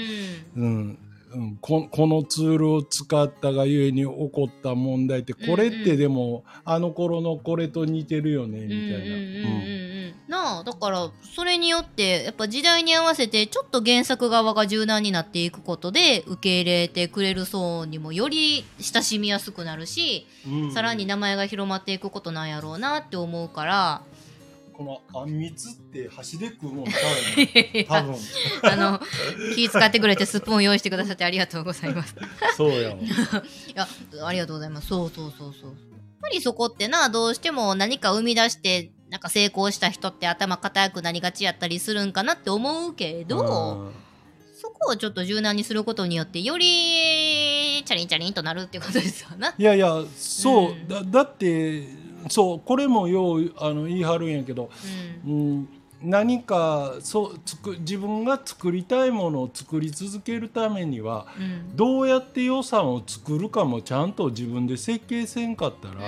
[0.55, 0.99] うん
[1.33, 8.97] うん、ここのツールを使ったがゆえに起こった問題ってこれってでも、あの頃のこれと似てるよねみたいな。
[8.97, 9.13] うんうんうん。
[9.13, 10.13] うんうんうん。
[10.27, 20.73] なあだからそれによってやっぱ時代に合わせてちょっと原作側が柔軟になっていくことで受け入れてくれる層にもより親しみやすくなるし、うん。
[20.73, 24.01] さらに名前が広まっていくことなんやろうなって思うから
[24.77, 26.97] このあんみつって箸で食うもんちゃ
[27.35, 27.85] うよね。
[27.89, 28.15] 多分。
[28.61, 28.99] あの
[29.55, 32.15] 気使ってくれてスプーン用意してくださってありがとうございます。
[32.55, 33.07] そうやわい
[33.73, 33.87] や
[34.23, 34.87] ありがとうございます。
[34.87, 35.71] そうそうそうそう。
[35.71, 35.77] やっ
[36.21, 43.91] ぱりそこってなどうしても何か生み出してなんか成功した人って頭固くなりがちやったりするんかなって思うけど、うん。
[44.53, 49.55] そこをちょっと柔軟にすることによってよりチャリンチャリンとなるっていうことですよな。
[49.57, 50.87] いやいやそう、うん。
[50.87, 54.69] だだってそうこれもようあの言い張るんやけど、
[55.25, 55.33] うん。
[55.33, 55.69] うん、
[56.01, 61.75] 何かそうつく自分が作りたいものを作り続けるためにはうん。
[61.75, 66.01] どうやって予算を作るかもちゃんと自分で設計せんかったら、うあ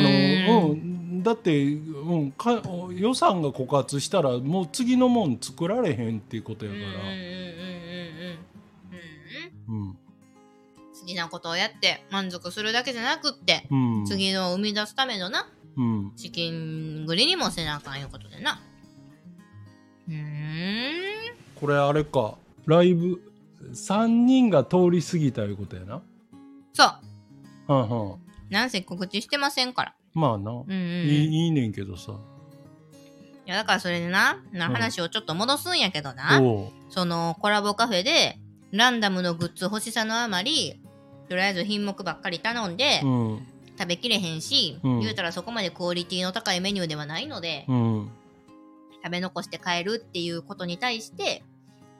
[0.00, 6.84] のうん、だって、うん、か予算が枯渇したらもう次のもん作られへんっていうことやから。
[9.68, 10.07] うん好
[11.08, 14.04] きなことをやって満足するだけじゃなくって、うん。
[14.06, 16.12] 次のを生み出すためのなうん。
[16.16, 18.60] 資金繰りにもせなあかんいうことでな。
[20.08, 20.94] うーん。
[21.56, 22.34] これあれか。
[22.66, 23.20] ライブ
[23.72, 26.02] 3人が通り過ぎたいうことやな。
[26.74, 26.84] そ
[27.68, 27.72] う。
[27.72, 28.18] はんはん。
[28.50, 29.94] なんせ告知してませんから。
[30.14, 32.12] まあな、うんうん、うん、いいいいねんけどさ。
[33.46, 36.68] いやだからそれでなな話をちょっと戻すんやけどな、おう。
[36.90, 38.38] そのコラボカフェで
[38.72, 40.82] ランダムのグッズ欲しさのあまり
[41.28, 43.46] とりあえず品目ばっかり頼んで、うん
[43.78, 45.00] 食べきれへんし、うん。
[45.00, 48.10] 言うたらそこまでクオリティの高いメニューではないので、うん。
[49.04, 51.44] 食べ残して帰るっていうことに対して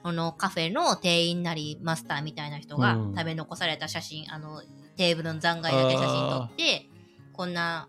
[0.03, 3.15] このカフェの店員なりマスターみたいな人がうん。
[3.15, 4.61] 食べ残された写真、あの
[4.97, 6.89] テーブルの残骸だけ写真撮って
[7.31, 7.87] こんな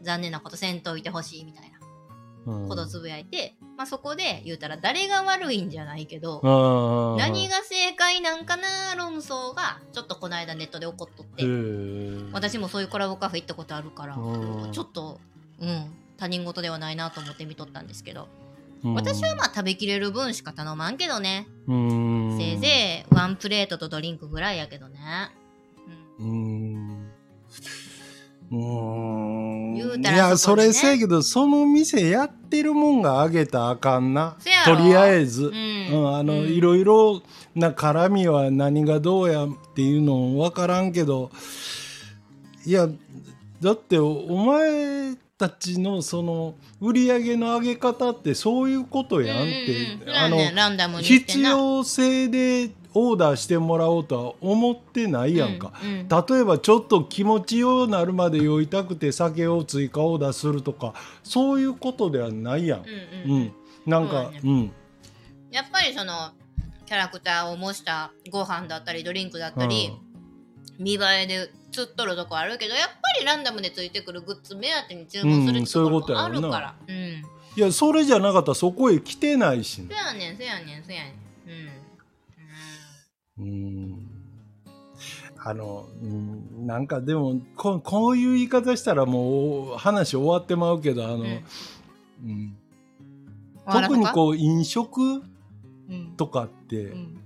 [0.00, 1.68] 残念なことせんといてほしいみたいな。
[1.68, 1.75] うん
[2.68, 12.30] ことつぶやいて、まあ、そこで言うたら誰が悪いんじゃないけど、あ何が正解なんかな論争がちょっとこの間ネットで起こっとっへてー。
[12.32, 14.72] 私もそういうコラボカフェ行ったことあるからうん。
[14.72, 15.20] ちょっと
[15.60, 18.28] うん他人事ではないなと思って見とったんですけど
[18.84, 18.94] うん。
[18.94, 21.48] 私はまあ食べきれる分しか頼まんけどね。
[21.66, 22.38] うん。
[22.38, 24.98] せいぜいワンプレートとドリンクぐらいやけどね。
[26.20, 27.10] うん。
[28.50, 34.36] うーん言ういたらねやそれせやけどその店やってるもんがあげたらあかんな。
[34.64, 36.48] とりあえず、ううんんあの、うん。
[36.48, 37.22] いろいろ
[37.54, 41.30] な絡みは何がどうやっていうの分からんけど。
[42.64, 42.88] いや
[43.62, 50.16] だってお前たちのその売り上げの上げ方ってそういうことやんって、うんうんうん。
[50.16, 51.50] あの必な。
[51.50, 55.72] 要性でオーダーしてもらおうとは思ってないやんか。
[55.82, 56.08] うんうん。
[56.08, 62.80] 例えばちょっと気持ちようなるまで酔いたくて酒を追加オーダーするとかそういうことではないやん。
[62.80, 62.84] う
[63.24, 63.40] うんんうん。
[63.40, 63.52] うん。
[63.84, 64.40] なんかね。
[64.42, 64.72] うん。
[65.50, 66.32] やっぱりその
[66.86, 69.90] キャラクターを模したご飯だったりドリンクだったり、
[70.78, 76.94] 見栄えで釣っとるとこあるけどやっぱりランダムでついてくるグッズ目当てに注文するうんってところそういうこともあるからうん。
[76.94, 81.14] いやそれじゃなかったらそこへ来てないしそやねんそやねんそやね
[81.46, 81.50] ん。
[81.50, 81.75] うん
[83.38, 84.10] うん。
[85.38, 91.22] あの、うん、なんかでもここういう言い方したらもう話終わってまうけどあの、う
[92.26, 92.56] ん。
[93.70, 95.22] 特にこう飲食？
[95.88, 96.14] うん。
[96.16, 97.20] とかって、うん。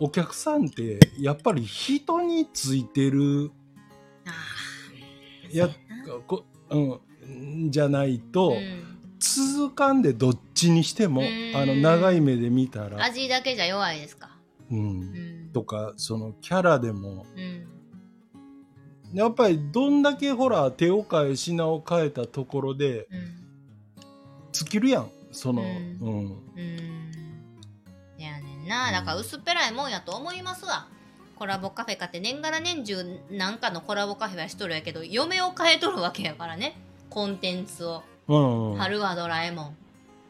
[0.00, 3.50] お客さんってやっぱり人についてる
[4.26, 4.30] あ
[5.52, 6.78] やーこ、う
[7.28, 8.96] ん、じゃないと、うん。
[9.18, 11.56] 続かんでどっちにしてもうん。
[11.56, 14.35] あの長い目で見たら、味だけじゃ弱いですか？
[14.70, 14.78] うん。
[14.78, 14.82] う
[15.48, 17.24] んとかそのキャラでも。
[17.34, 17.66] うん。
[19.14, 23.46] やっぱりどんだけほら手を変え品を変えたところでうん。
[24.52, 25.10] 尽きるやん。
[25.32, 25.72] その、ううん。
[25.72, 27.12] んうん。
[28.18, 28.90] やねんな。
[28.92, 30.88] だから薄っぺらいもんやと思いますわ。
[31.38, 36.76] コラボカフェかって年がら年中なんかのコラボカフェはしとるやけど嫁を変えとるわけやからね。
[37.10, 38.02] コンテンツを。
[38.28, 39.76] うんうん、春はドラえもん。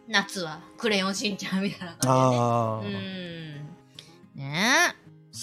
[0.09, 3.66] 夏はクレヨンしんちゃんみたいな感じでね
[4.37, 4.95] うんね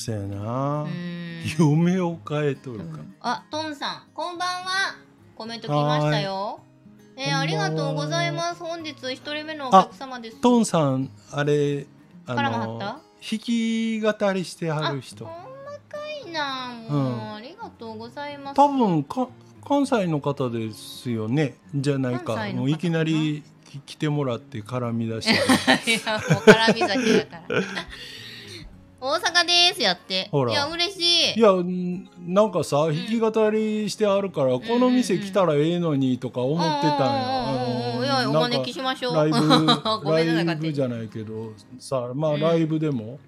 [0.07, 0.83] えな。
[0.83, 1.43] う、ん。
[1.57, 3.15] 嫁を変えとるか、うん。
[3.21, 4.95] あトンさんこんばんは。
[5.35, 6.59] コメント来ましたよ。
[7.17, 8.59] えーありがとうございます。
[8.59, 10.41] 本日一人目のお客様です。
[10.41, 11.87] トンさんあれ
[12.27, 12.85] あのた？
[12.85, 15.25] 弾き語りしてはる人。
[15.25, 16.73] ほんまかいな。
[16.89, 18.55] もう、うんありがとうございます。
[18.55, 19.27] 多分か
[19.67, 21.55] 関西の方ですよね。
[21.73, 22.35] じゃないか。
[22.53, 25.33] もういきなりき来てもらって絡み出して。
[25.91, 27.61] いやもう絡み酒だから
[29.03, 30.29] 大阪ですやって。
[30.31, 30.53] ほら。
[30.53, 31.39] いや嬉しい。
[31.39, 39.15] いやんなんかさ弾き語りしてあるから、この店来たらええのにとか思ってたんや、お招きしましょう。
[39.15, 39.35] ライブ
[40.09, 42.39] ライブじゃないけどさまあうん。
[42.39, 43.19] ライブでも、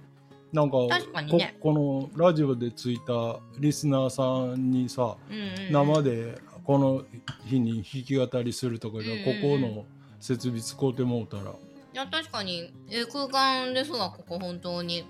[0.54, 0.78] なんか
[1.24, 1.56] ね。
[1.60, 5.72] ここのラジオでついたリスナーさんにさうんうんうん。
[5.72, 7.04] 生でこの
[7.46, 9.62] 日に弾き語りするとかで、うんうんうん。
[9.62, 9.86] ここの
[10.22, 15.06] 設備使うてもうたら、いや確かにええ空間ですわここ本当に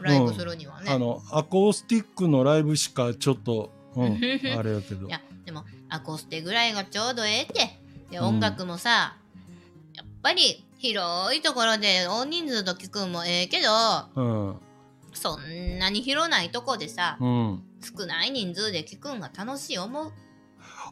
[0.00, 4.14] ライブするにはね、あのアコースティックのライブしかちょっと、うん、
[4.58, 5.06] あれやけど。
[5.06, 7.78] いやでもアコーステぐらいがちょうどええって。
[8.10, 8.24] でうん。
[8.24, 9.16] 音楽もさ、
[9.94, 13.68] やっぱり広いところで大人数と聞くんもええけど
[14.16, 14.56] うん
[15.12, 17.62] そんなに広ないとこでさ、うん。
[17.98, 20.12] 少ない人数で聞くんが楽しい思う。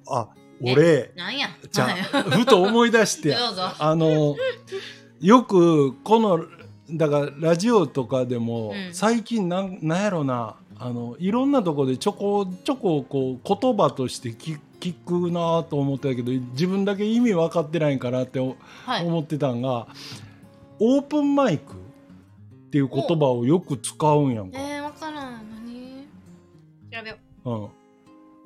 [0.09, 0.29] あ
[0.63, 1.49] 俺なんや？
[1.73, 3.31] じゃ ふと思い出して。
[3.35, 3.73] どうぞ。
[3.79, 4.37] あの
[5.21, 6.45] よくこの
[6.93, 8.95] だからラジオとかでも、うん。
[8.95, 19.07] 最近なんなんやろなあのいろんなとこでちょこちょここう言葉として聞聞くなと思ってたけど自分だけ意味分かってないんかなっておはい。
[19.07, 19.89] 思ってたんが、
[20.79, 21.77] オープンマイクっ
[22.71, 24.59] ていう言葉をよく使うんやんか。
[24.59, 25.43] えー、わからん。
[25.51, 26.07] 何？
[26.91, 27.53] 調べよう。
[27.53, 27.65] ん、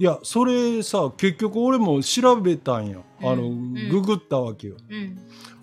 [0.00, 3.74] いやそれさ結局俺も調べたんや、あのうん。
[3.90, 4.74] ググったわけよ。
[4.90, 5.18] ううん。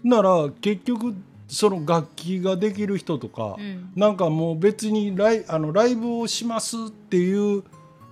[0.10, 1.14] なら結局
[1.52, 3.92] その楽器ができる人とか、うん。
[3.96, 7.64] なんかもう別にライあのライブをしますっていう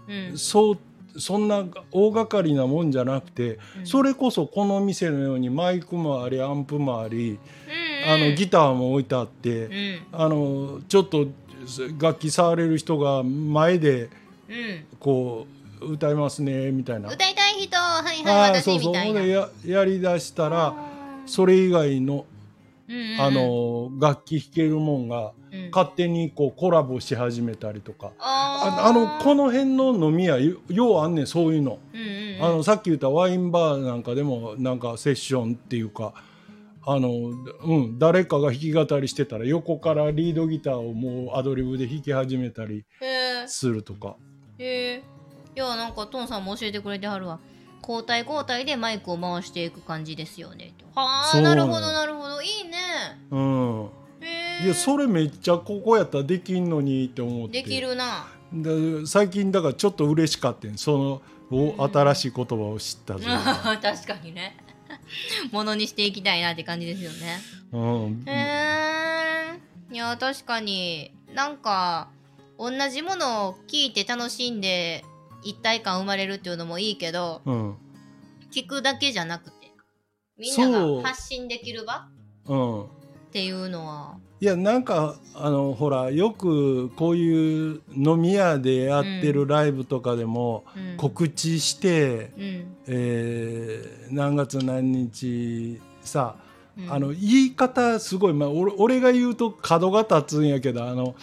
[0.07, 0.37] うん。
[0.37, 0.77] そう
[1.17, 3.87] そんな大掛かりなもんじゃなくて、うん。
[3.87, 7.39] それこそこの店のようにマイクもありアンプもあり、
[8.05, 8.11] うん。
[8.11, 9.99] あのギターも置いてあって、うん。
[10.11, 11.25] あのちょっと
[11.97, 14.09] 楽器触れる人が前で
[14.49, 14.85] うん。
[14.99, 15.47] こ
[15.79, 17.07] う歌いますねみたいな。
[17.07, 19.19] 歌いたい人はいはい私みたいな。
[19.21, 20.75] ほんでややりだしたらあ
[21.25, 22.38] それ以外のー
[22.89, 23.21] うんうんうん。
[23.21, 25.69] あの楽器弾けるもんがうん。
[25.71, 28.11] 勝手にこうコラボし始めたりとか。
[28.19, 28.83] あー。
[28.83, 32.43] ああのこの辺の飲み屋よようあんねんそういうの,、うんうんうん。
[32.43, 36.13] あのさっき言ったワインバーなんかでもなんかセッションっていうか
[36.85, 44.15] あの、うん、誰かが弾き語りしてたら横からリードギターをもうアドリブで弾き始めたりへするとか。
[44.57, 45.03] えへえ
[45.55, 47.39] いやなんかトンさんも教えてくれてはるわ。
[47.81, 52.41] 交代交代でマイクを回していく感じですよねはあなるほどなるほど。
[52.41, 52.77] いいね。
[53.31, 53.89] うん。
[54.63, 57.63] いやそれめっちゃここやったらできんのにって思って。
[57.63, 58.27] できるな。
[58.51, 60.77] で最近だからちょっと嬉しかったん。
[60.77, 61.21] その
[61.51, 63.21] お新しい言葉を知ったぞ、
[63.81, 64.57] 確かにね。
[65.51, 67.39] ものにしていきたいなって感じですよね。
[67.71, 68.23] うん。
[68.27, 69.57] へ
[69.91, 69.93] え。
[69.93, 71.11] いや確かに。
[71.33, 72.09] なんか
[72.57, 75.05] 同じものを聞いて楽しんで
[75.43, 77.77] 一体感生まれるっていうのもいいけどうん。
[78.51, 79.58] 聞くだけじゃなくて
[80.39, 82.07] みんなが発信できる場？
[82.47, 82.83] うん。
[82.83, 82.87] っ
[83.31, 84.17] ていうのは。
[84.41, 90.97] いやなんかあのほらよくこういう飲み屋でやってるライブとかでもうん。
[90.97, 92.77] 告知して、うん。
[92.87, 96.37] えー何月何日さ、
[96.77, 96.91] うん。
[96.91, 101.15] あの言い方すごい、まあ、俺俺が言うと角が立つんやけどあの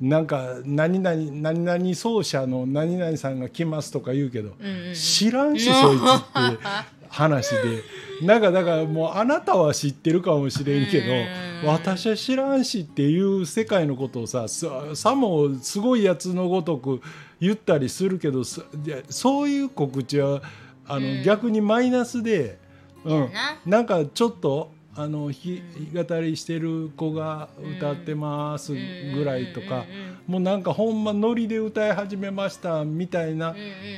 [0.00, 4.94] なんか何々何々奏者の何々さんが来ますとか言うけど、うんうんうん。
[4.94, 6.58] 知らんしそいつって
[7.14, 7.82] 話で。
[8.22, 11.68] なんかだからもうあなたは知ってるかもしれんけどうん。
[11.68, 17.00] 私は知らんしっていう世界のことをさささもすごいやつのごとく
[17.40, 20.42] 言ったりするけどそういう告知は
[20.86, 21.22] あの、うん。
[21.22, 22.58] 逆にマイナスで、
[23.04, 23.60] うん、な。
[23.64, 25.60] なんかちょっとあの弾
[25.92, 27.48] 弾き語りしてる子が
[27.78, 29.84] 歌ってますぐらいとか。
[30.26, 33.54] もうなんかほんまノリで歌い始めましたみたいな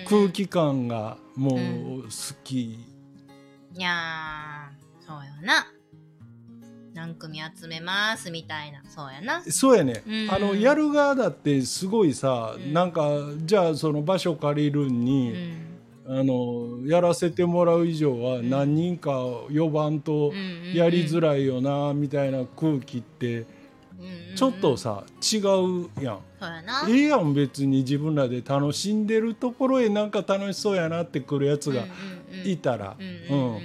[0.09, 2.09] 空気感がもう好
[2.42, 2.81] き、
[3.76, 5.66] いやーそうよな。
[6.94, 8.82] 何組集めますみたいな。
[8.88, 9.42] そうやな。
[9.42, 10.30] そうやね、うん。
[10.30, 12.72] あのやる側だってすごいさ、うん。
[12.72, 13.10] なんか
[13.44, 15.66] じゃあその場所借りるうに、ん。
[16.08, 18.48] あのやらせてもらう以上はん。
[18.48, 19.10] 何人か
[19.54, 20.32] 呼ばんと
[20.72, 23.44] やりづらいよなみたいな空気って
[24.36, 26.20] ちょっとさ違うやん。
[26.88, 32.15] ええやん別に自分らで楽しんでるところへなんか楽しそうやなってくるやつがいたら、うんうん
[32.99, 33.59] うん。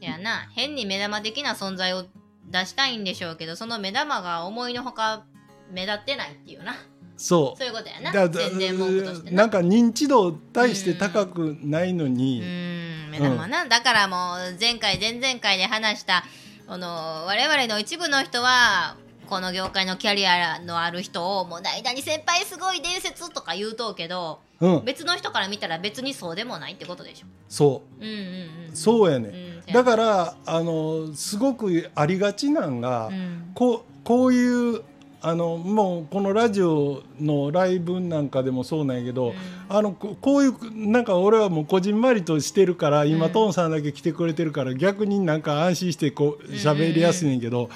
[0.00, 0.48] いやな。
[0.54, 2.04] 変に目玉的な存在を
[2.46, 5.24] 出したいんでしょうけどその目玉が思いのほか
[5.72, 6.76] 目立ってないっていうな。
[7.16, 7.58] そう。
[7.58, 8.12] そういうことやな。
[8.12, 9.46] だだ宣伝文句としてな。
[9.46, 13.10] んか認知度対して高くないのに、うん。
[13.10, 16.24] 目玉な、だからもう前回前々回で話した
[16.68, 16.88] あの
[17.26, 18.96] 我々の一部の人は
[19.28, 27.26] この業界のキャリアのある人をもう代々に先輩すごい伝説とか言うとうけどうん、別の人から見たら別にそうでもないってことでしょ？
[27.46, 28.00] そう。
[28.00, 28.72] んうんうん。
[28.72, 29.28] うそうやね、
[29.68, 33.50] うんだからあのすごくありがちなんが、うん。
[33.54, 34.82] こうこういう
[35.20, 39.34] あのもうこのラジオのライブなんかでもそうなんやけど、
[39.68, 43.32] あのここういうなんか俺はもうこじんまりとしてるから今、うん。
[43.32, 47.68] トンさんだけ来てくれてるから逆になんか安心してこう喋りやすいねんけど、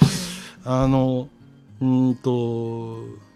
[0.64, 1.28] あの
[1.81, 3.31] うーんと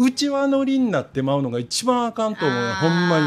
[0.00, 3.26] うちわ乗りになってまうのが一番あかんと思うよほんまに。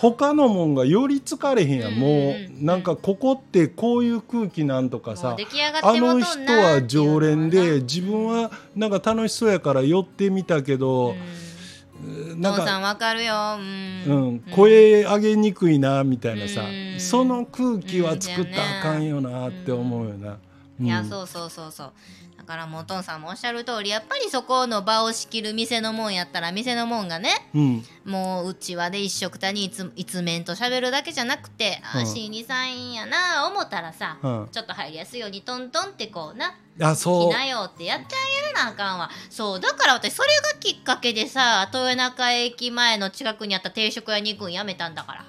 [0.00, 2.18] 他のもんがより疲れへんやん、うんもうんう
[2.50, 2.58] ん。
[2.60, 5.36] うなんかここってこういう空気なんとかもさ
[5.82, 11.14] あの人は常連で自分ははなんか楽しそうやから寄ってみたけど、
[12.36, 13.34] なん父さか、んわかるよ。
[14.06, 17.00] ううんん、声上げにくいなみたいなさ、うん。
[17.00, 20.38] その空気は作ったらあかんよなって思うよな。
[20.80, 21.92] いやうんそうそうそうそう。
[22.36, 27.84] だからもうお父さんもおっしゃる通りやっぱりそこの場を仕切る店のもんやったら店のもんがねうん。
[28.04, 34.48] もううちわで一緒くたにいつ一面と喋るだけじゃなくて、あうん心理サインやな思ったらさ、うん。
[34.52, 37.30] ちょっと入りやすいようにトントンってこうなあそう。
[37.30, 39.10] 来なよってやってあげるなあかんわ。
[39.30, 45.24] そうだから私それがきっかけでさ豊中駅前の近くにあった定食屋に行くんやめたんだから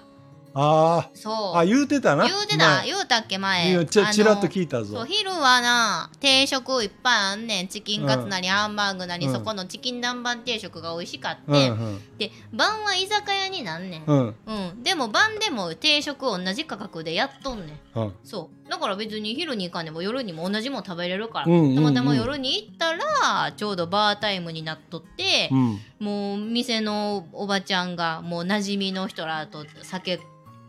[0.53, 1.33] あそう。
[1.55, 2.25] ーあ言うてたな。
[2.25, 2.67] 言うてた。
[2.81, 3.71] 前言うたっけ前。
[3.71, 7.67] いやちちらっと聞いたそうぞ昼はな定食いっぱいあんねん。
[7.67, 9.33] チキンカツなりハンバーグなり、うん。
[9.33, 12.17] そこのチキン南蛮定食が美味しかっうんて、うん。
[12.17, 14.35] で晩は居酒屋になんねん、うん。
[14.45, 17.99] うん、でも晩でも定食同じ価格でやっとんねん。
[17.99, 18.13] うん。
[18.23, 21.75] そうだから別に昼に行かんでも夜にも同じもん食べれるから、うんうんうん。
[21.75, 25.79] たまたま夜に行ったらちょうどバータイムになっとってう、ん。
[25.99, 30.19] もう店のおばちゃんがもう馴染みの人らと酒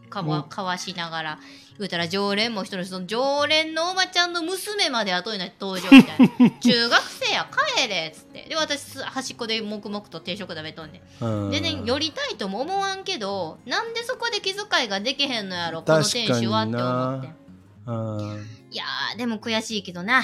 [0.09, 0.45] かわうん。
[0.49, 1.39] 交わしながら
[1.79, 6.51] 言うたら常連も一人その常連のおばちゃんの娘まで後になって登場みたいな。
[6.61, 8.47] 中学生や帰れっつって。
[8.51, 11.51] で私端っこで黙々と定食食べとんねん。
[11.51, 17.40] 全然寄りたいとも思わんけどなんでそこで気遣いができへんのやろこの店主はって思って
[17.87, 18.47] うん。
[18.71, 20.23] いやーでも悔しいけどな。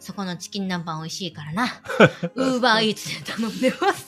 [0.00, 1.64] そこのチキン南蛮美味しいからな。
[2.34, 4.06] ウーバーイーツで頼んでます。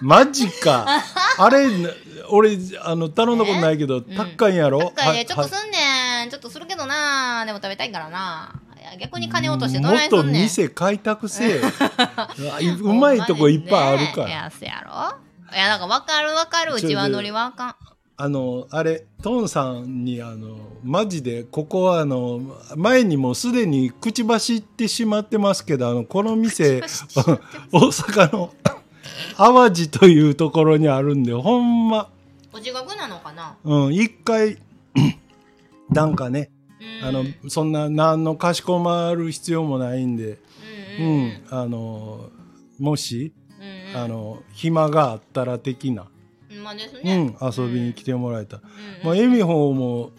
[0.00, 0.84] マジか。
[1.38, 1.68] あれ
[2.28, 4.92] 俺あの頼んだことないけど高いんやろ？
[4.96, 5.24] 高いね。
[5.24, 6.30] ちょっとはすんねん。
[6.30, 7.44] ちょっとするけどな。
[7.46, 8.60] でも食べたいからな。
[9.00, 10.42] 逆に金落としてどもっとないすんねん。
[10.42, 11.60] 店開拓せえ。
[12.80, 14.28] うまいとこいっぱいあるから。
[14.28, 15.16] やせやろ。
[15.54, 16.74] いやなんか分かる分かる。
[16.74, 17.76] うちはノリはあかん
[18.18, 22.40] あのあれトンさんにあのマジでここはあの
[22.74, 28.54] 前にもすでに口走ってしまってますけどあのこの店大阪の
[29.36, 32.08] 淡路というところにあるんでほんま、
[32.52, 33.56] お地獄なのかな？
[33.64, 34.58] うん、一回
[35.90, 36.50] なんかね
[37.02, 37.08] うん。
[37.08, 40.38] あのそんな何のかしこまる必要もないんで、
[40.98, 41.06] ううん。
[41.06, 42.30] うんんあの
[42.78, 44.02] もしうんうん。
[44.02, 46.06] あの暇があったら的な、
[46.74, 48.62] ですうねん、遊びに来てもらえた、うん。
[49.04, 50.10] まあ、エミホも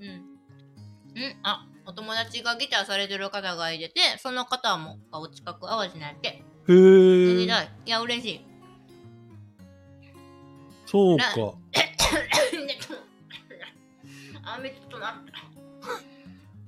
[0.00, 0.04] うん。
[0.04, 7.68] うんあお友達がギターされてる方がいててその方もお近く淡路なんやってへえたい。
[7.86, 8.40] いや嬉しい。
[10.86, 11.24] そうか。
[14.44, 15.32] あめ ちょっと待って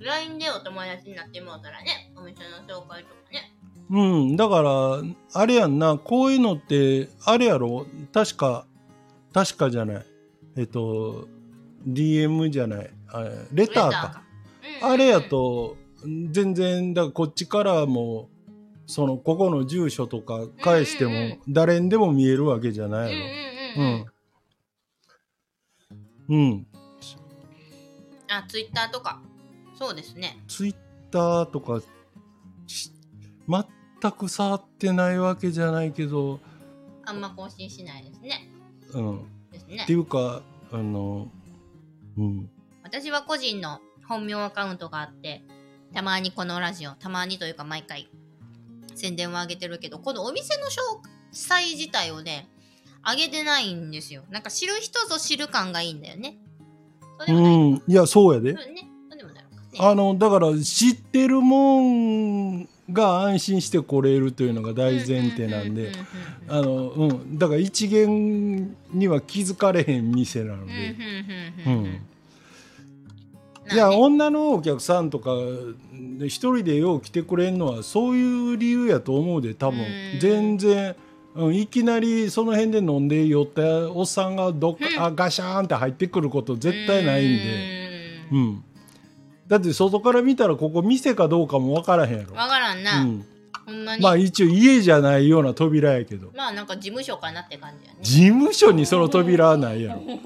[0.05, 3.53] LINE でお友達になってもうたらねお店の紹介とかね。
[3.89, 5.01] うんだから
[5.33, 7.85] あれやんなこういうのってあれやろ？
[8.13, 8.65] 確か
[9.33, 10.05] 確かじゃない。
[10.57, 11.27] えっと
[11.87, 12.89] DM じゃない。
[13.07, 14.23] あれレターか。
[14.23, 14.29] うん
[14.81, 15.77] あれやと
[16.31, 18.29] 全然だからこっちからも
[18.85, 23.25] そのここの住所とか返しても誰にでも見えるわけじゃないや
[23.77, 24.05] うんうんろ
[26.29, 26.37] うん。
[26.37, 26.67] うん。
[28.29, 29.21] あツイッターとか。
[29.77, 30.39] そうですね。
[30.47, 30.75] ツイッ
[31.11, 31.81] ターとか
[32.67, 32.91] し
[33.47, 36.39] 全く触ってないわけじゃないけど。
[37.05, 38.49] あんま更新しないですね
[38.93, 39.25] うん。
[39.51, 39.83] ですね。
[39.83, 41.27] っていうかあの
[42.17, 42.49] うん。
[42.83, 45.43] 私は個人の本名アカウントがあって
[45.93, 48.09] たまにこのラジオたまにというか毎回
[48.95, 50.69] 宣伝を上げてるけどこのお店の詳
[51.31, 52.49] 細自体をね
[53.07, 54.23] 上げてないんですよ。
[54.29, 56.37] なんか知る人ぞ知る感がいいんだよね。
[57.25, 57.83] そうん。
[57.87, 58.53] いやそうやで。
[58.53, 58.65] ね。
[58.73, 58.89] ね。
[59.81, 65.87] あのだから知ってるもんが安心して来れるというのが大前提なんで
[66.47, 67.37] うんあのうん。
[67.37, 70.73] だから一元には気づかれへん店なので。
[71.65, 72.01] うん
[73.71, 75.29] いや女のお客さんとか
[76.17, 79.79] で一人でよう来てくれんのはそういう理由やと思うで多分。
[79.79, 80.19] うん。
[80.19, 80.95] 全然、
[81.35, 85.03] うん、いきなりその辺で飲んで酔ったおっさんがどっか、うん。
[85.03, 87.43] あガシャーンって入ってくること絶対ないんで、
[88.31, 88.63] ううん、
[89.49, 93.25] だって外から見たらここ店かどうかも分からへんやろ、わからんな、うん、
[93.65, 94.03] ほんまに。
[94.03, 96.31] まあ一応家じゃないような扉やけど。
[96.35, 97.99] まあなんか事務所かなって感じやね。
[98.01, 100.19] 事務所にその扉はないやろ、うんうんう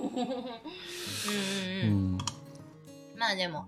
[1.84, 2.16] うん。
[2.16, 2.18] ん、
[3.18, 3.66] まあでも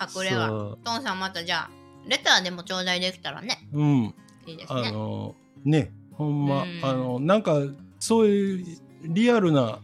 [0.00, 0.76] 隠れは。
[0.82, 1.70] トンさんまたじゃあ
[2.08, 3.68] レターでも頂戴できたらね。
[3.74, 4.14] うん。
[4.46, 4.90] あいいですね。
[4.90, 5.34] の
[5.64, 7.60] ねほんま、うんあのなんか
[7.98, 9.80] そういうリアルな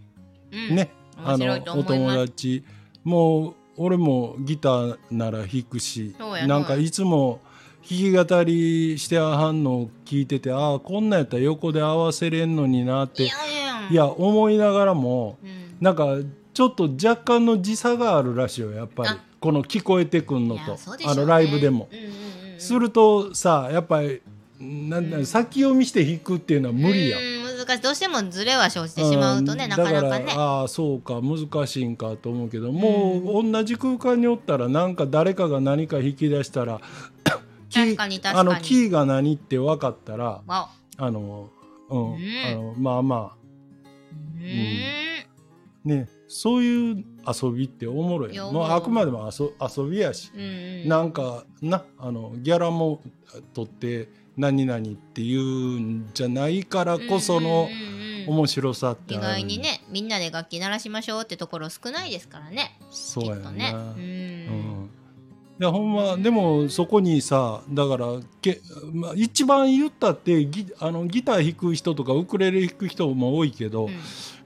[0.51, 0.77] うん。
[0.77, 2.65] ね、あのお友達
[3.05, 6.15] もう俺もギターなら弾くし
[6.47, 6.59] な。
[6.59, 7.41] んかいつも
[7.89, 14.07] 弾き語りしてはんのを聞いててああこんなんやったら横で合わせれんのになっていやいやいや。
[14.07, 15.77] 思いながらもうん。
[15.81, 16.17] なんか
[16.55, 19.09] ちょっと若干の時差があるらしいよやっぱり。
[19.09, 19.19] あ。
[19.41, 20.79] この聞こえてくんのとね。
[21.07, 21.89] あのライブでも。
[21.91, 22.61] うんうんうんうん。
[22.61, 24.21] するとさやっぱり
[24.61, 25.27] なんだうん。
[25.27, 27.21] 先読みして弾くっていうのは無理やん。
[27.63, 27.83] うんしい。
[27.83, 29.71] どうしてもズレは生じてしまうとね、うん。
[29.71, 30.35] なかなかね。
[30.37, 31.21] ああそうか。
[31.21, 36.81] 難しいんかと思うけどもう同じ空間におったらなんか誰かが何か引き出したら
[37.73, 38.51] 確かに確かに。
[38.51, 41.51] あのキーが何って分かったらわあの、
[41.91, 42.19] うんうん。
[42.47, 45.27] あのまあまおうーん。
[45.85, 46.09] あね。
[46.29, 50.45] そういう遊びっておもろいもうあくまでも遊遊びやし、うんう
[50.87, 50.89] ん。
[50.89, 53.03] なんかなあのギャラも
[53.53, 57.69] 取って何々っていうんじゃないからこその
[58.27, 59.27] 面白さって意ある。
[59.27, 62.79] 外にねみんなで楽器鳴らしましょうってところ少ないですからね。
[62.91, 63.73] そうやね。
[63.75, 64.05] ううん。
[64.85, 64.91] ん。
[65.61, 68.07] いやほんまでもそこにさだから
[68.41, 68.61] け、
[68.93, 74.01] まあ、一番言ったってギあのギター弾く人とかウクレレ弾く人も多いけど、うん。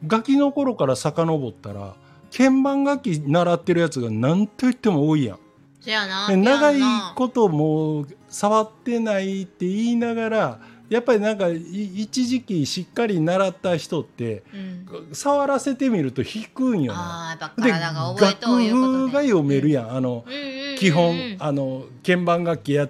[0.06, 1.94] ガキの頃から遡ったら
[2.36, 5.38] 鍵盤楽器習ってるやつが何と言っても多いやん。
[5.86, 15.14] そやなで長いとこともう触ってないって言いながらやっぱりなんかい一時期しっかり習った人ってうん。
[15.14, 17.38] 触らせてみると弾くんよな。
[17.56, 20.76] で楽譜がで読めるやんあのうんうんうんうん。
[20.76, 22.88] 基本あの鍵盤楽器や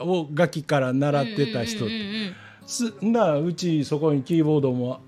[0.00, 2.42] を楽器から習ってた人って。
[2.66, 5.00] すなうちそこにキーボードも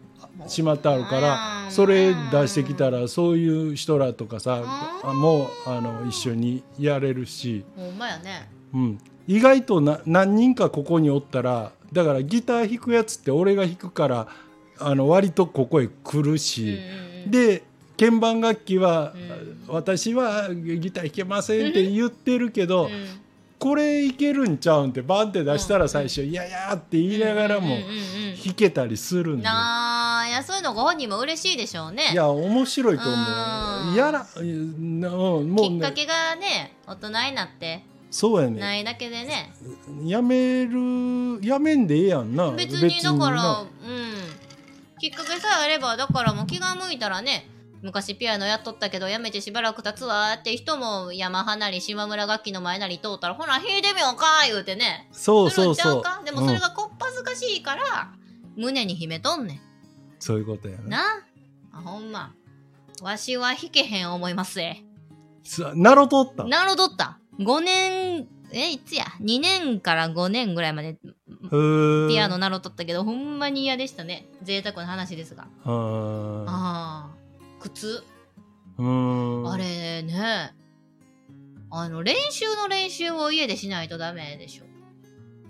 [0.46, 8.48] しまってあるかうらんそれ出してきたらそういう人らとかさもうあの一緒にやれるし、ほんまやね。
[8.72, 14.28] うん、意外とな何人かここにおったらだからギター弾くやつって俺が弾くから
[14.78, 16.78] あの割とここへ来るうんし、
[17.26, 17.62] で
[17.98, 19.14] 鍵盤楽器は、
[19.68, 23.23] う私はギター弾けませんって言ってるけど、うん
[23.58, 27.76] これいけるんちゃうんってバンって出したら最初「いやいや」って言いながらも
[28.44, 29.44] 弾けたりするんで。
[29.44, 32.10] なあいやそういうのご本人も嬉しいでしょうね。
[32.12, 33.90] いや面白いと思う。
[33.90, 33.94] ん。
[33.94, 33.96] う。
[33.96, 37.84] やら、うんもうね、きっかけがね大人になって。
[38.10, 38.60] そうやね。
[38.60, 39.52] ないだけでね。
[40.04, 42.50] やめる、やめんでええやんな。
[42.52, 43.60] 別にだからな。
[43.60, 44.14] うん。
[45.00, 47.46] きっかけさえあればだからもう気が向いたらね
[47.84, 50.32] 昔ピアノやっとったけどやめてしばらく経つわ。
[50.32, 55.06] って人も山ハなり島村楽器の前なり通ったらほら弾いてみようか言うてね。
[55.12, 56.02] そうそうそう。
[56.24, 57.82] でもそれうんがこっぱずかしいから、
[58.56, 59.60] 胸に秘めとんね
[60.18, 60.84] そういうことやな。
[60.84, 60.98] んな
[61.74, 61.80] あ。
[61.82, 62.32] ほんま。
[63.02, 64.78] わしは弾けへん思いますえ
[65.42, 66.44] さなろとった？
[66.44, 67.18] なるほどった。
[67.38, 70.94] 5年えいつや？2年から5年ぐらいまで
[72.08, 72.38] ピアノ。
[72.38, 74.24] 習っとったけどほんまに嫌でしたね。
[74.42, 75.48] 贅沢な話ですが。
[75.66, 76.48] うん。
[76.48, 77.23] ああ
[77.64, 78.04] 靴。
[78.78, 79.50] うん。
[79.50, 80.54] あれね。
[81.70, 84.64] あの練習の練習を家でしないとダメでしょ。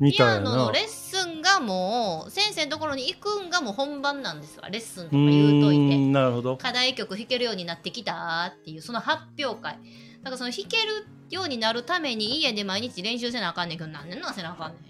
[0.00, 0.72] みピアノの。
[0.72, 4.68] レッスンがもう先生のところに行くんがもう本番なんですわ。
[4.70, 5.96] レッスンとか言うといて。
[5.96, 6.56] んなるほど。
[6.56, 9.78] 課題曲弾けるようになってきたっていうその発表会。
[10.22, 14.84] だからその弾けるようになるために家で毎日練習せなあかんねんけど何年なんせなあかんねん。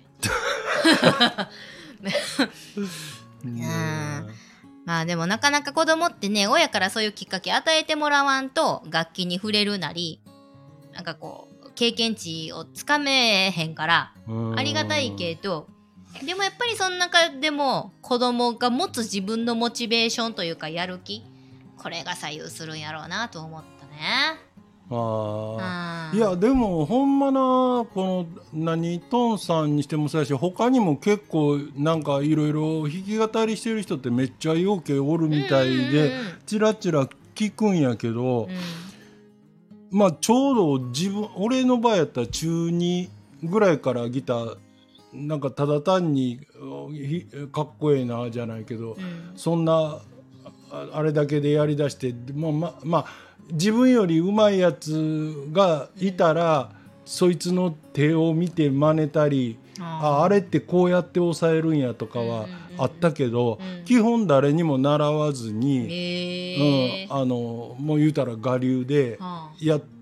[3.44, 4.44] うん
[4.84, 10.20] まあでもなかなか子供ってね親からそういうきっかけ与えてもらわんと楽器に触れるなり
[10.92, 15.66] なんかこう経験値をつかめへんからうんありがたいけど
[16.24, 21.24] でもやっぱりその中でも子供が持つ自分のモチベーションというかやる気
[21.76, 24.38] これが左右するんやろうなと思ったね。
[24.90, 25.83] ああ。
[26.14, 39.98] うんいやでもほんまなこの何トンさんにしてもそうやし他にも結構なんかいろいろ弾き語りしてる人ってめっちゃよけおるみたいでうんチラチラ聞くんやけど、うん。
[39.98, 43.08] まあちょうど自分俺の場合やったら中2
[43.44, 44.56] ぐらいからギター
[45.12, 46.40] なんかただ単に
[47.52, 49.32] かっこええなじゃないけど、うん。
[49.36, 50.00] そんな
[50.70, 53.06] ああれだけでやりだしてもうままあ
[53.52, 56.70] 自分より上手いやつがいたら、
[57.04, 62.46] そいつの手を見て真似たり、ああれってこうやって抑えるんやとかは
[62.78, 63.84] あったけど、うん。
[63.84, 69.94] 基本誰にも習わずに、うん、あのもう言うたら我流ではやって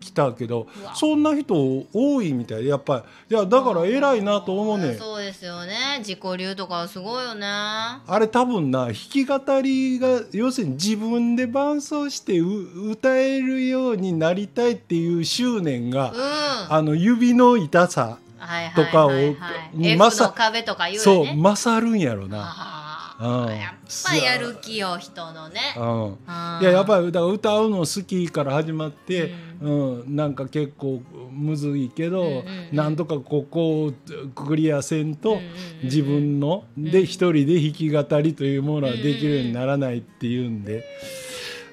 [0.00, 1.54] きたけどそんな人
[1.92, 4.98] 多いみたいでやっぱりいやだから偉いなと思うねん。
[4.98, 5.98] そうですよね。
[5.98, 7.46] 自己流とかはすごいよね。
[7.46, 19.34] あれ多分な弾き語りが要するに自分で伴奏してう歌えるようになりたいっていう執念がうん、はあの指の痛さいはいはいとかをはい。
[19.74, 22.38] に F の壁とか言うそうよね勝るんやろな。
[22.42, 23.46] あうん。
[23.46, 23.74] ーやっ
[24.04, 25.60] ぱやる気よ人のね。
[25.76, 26.18] うん。
[26.62, 32.42] いややっぱり歌うの好きから始まって、うんなんか結構むずいけど、うんうんう
[32.72, 32.76] ん。
[32.76, 33.92] なんとかここを
[34.34, 35.50] クリアせんと、うんうんうん
[35.82, 40.84] 自分ので一人で弾き語りというものはできるようにならないっていうんで、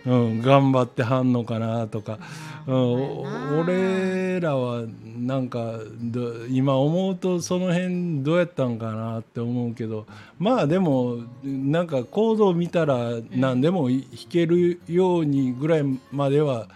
[0.05, 2.19] うん、頑張ってはんのかなとか、
[2.65, 4.83] うん、俺らは
[5.17, 10.05] なんかど今思うとその辺どうやったんかなって思うけど
[10.39, 16.67] まあでもなんかコードを見たら何でも弾けるようにぐらいまでは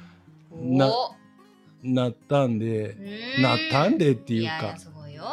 [0.53, 1.15] なお。
[1.83, 2.95] なったんで
[3.39, 4.49] なったんでっていうか。
[4.49, 5.23] ややすごいよ。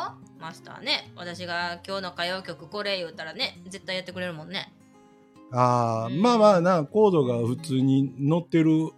[0.41, 1.11] マスターね。
[1.17, 4.73] 私が今日の歌謡曲これ言うたらね絶対やってくれるもんね。
[5.53, 6.23] ああ、うん。
[6.23, 8.93] まあまあなコードが普通に載ってる、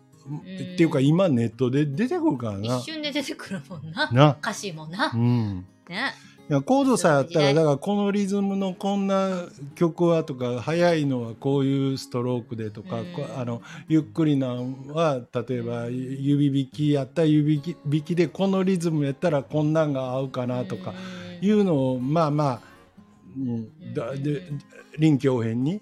[0.74, 2.76] っていうか今ネットで出てくるからな。
[2.76, 4.10] 一瞬で出てくるもんな。
[4.12, 4.36] な。
[4.40, 5.10] 歌詞もな。
[5.12, 6.14] うんね。
[6.48, 9.44] いやコードさえあったらだからこのリズムのこんな
[9.76, 13.12] 曲はとか速いのはこういうストロークでとか、うん。
[13.12, 20.90] こあのゆっくりなんは例えば指弾きやったら指弾きでこのリズムやったらこんなんが合うかなとか
[21.42, 21.46] うん。
[21.46, 22.60] いうのをまあまあ、
[23.36, 24.42] うん、だで
[24.98, 25.80] 臨機応変に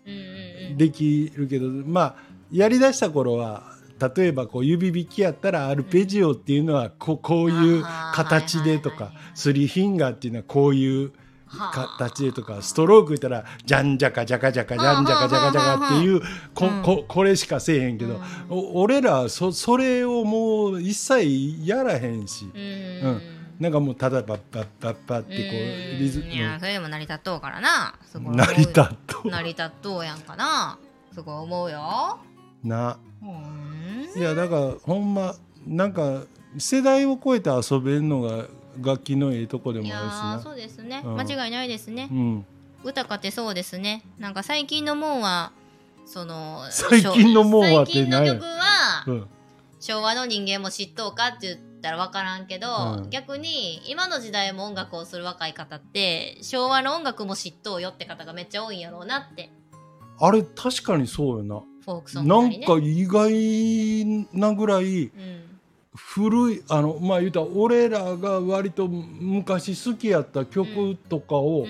[0.77, 2.17] できるけどまあ
[2.53, 7.85] やりだした頃は例えばこう指弾きやったらアルペジオっていうのはこうこういう
[8.15, 11.13] 形でとかスリーフィンガーっていうのはこういう
[11.49, 16.21] はあ形でとかストローク言ったらジャンジャカジャカジャカジャンジャカジャカジャカっていう
[16.55, 16.83] こうん。
[16.83, 18.21] ここれしかせえへんけど、
[18.51, 22.61] 俺らはそそれをもう一切やらへんし、うん。
[22.61, 23.23] うん。
[23.59, 27.95] なんかもうただバッバッバッバッってこうリズうんいやそれでも成り立っとうからな。
[28.15, 30.79] 成り立っと成り立っとうやんかな。
[31.13, 32.19] すごい思うよ。
[32.63, 32.99] な。
[33.23, 33.68] うん
[34.17, 35.35] いやだからほんま
[35.67, 36.23] なんか
[36.57, 38.47] 世代を超えて遊べるのが
[38.81, 40.41] 楽器のええとこでいもあるしな。
[40.41, 41.17] そうですね、うん。
[41.21, 42.47] 間違いないですね、うん、
[42.85, 44.05] 歌かってそうですね。
[44.19, 45.53] なんか最近のもんは
[46.07, 49.27] その最近のもんはって最近の何や曲は、うん。
[49.81, 52.69] 昭和の人間も知っとうかって言ったら分からんけど、
[52.99, 53.11] うん。
[53.11, 59.51] 逆に今の時代も音楽をする若い方って昭和の音楽も知っとうよって方がめっちゃ多いんやろうなって。
[60.21, 61.61] あれ確かにそうよな
[61.93, 65.11] フォークソングななんか意外なぐらいうん
[65.95, 71.69] 古いあのまあ言うたら俺らが割と昔好きやった曲とかをうん。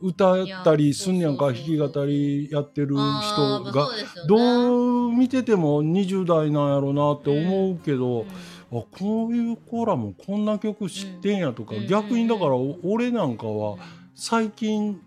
[0.00, 3.88] 歌ったりすんやんか弾き語りやってる人が。
[4.28, 8.26] どう見てても20代なんやろなって思うけど、うん
[8.70, 13.76] あこういう子らもこんな曲知ってんやとか、うん逆にだからお俺なんかは
[14.14, 15.00] 最近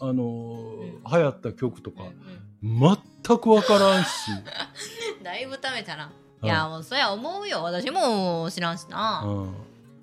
[0.00, 2.02] あのー流行った曲とか
[2.62, 2.78] うんうん
[3.28, 4.08] 全く分からんし。
[5.22, 6.06] だいぶためたな。
[6.06, 7.64] うんいや、もうそりゃ思うよ。
[7.64, 9.22] 私も知らんしな。
[9.24, 9.54] うん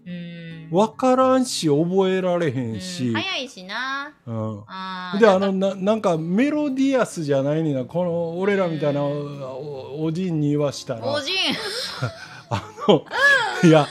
[0.06, 0.70] うん。
[0.70, 4.12] 分からんし覚えられへうんし、早いしな。
[4.28, 11.36] うんあーであのなななんかメロディアスじゃないねんなこの俺らみたいなおおおじんに言わしたらおじん。
[12.50, 13.06] あの
[13.64, 13.88] いや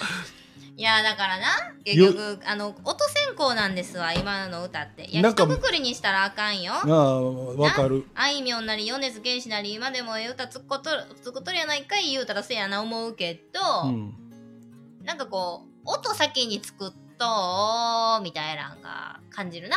[0.76, 1.46] いや、だからな。
[1.84, 5.04] 結よ局、あの、音先行なんですわ、今の歌って。
[5.04, 6.72] いや、一括りにしたらあかんよ。
[6.72, 14.14] ああ分かるあいみょんなり、米津玄師なり、今でもええ歌つっことる、つっことるやないかい言うたらせやな思うけど、うん
[15.04, 19.76] なんかこう、音先に作っと、みたいなのが感じるな。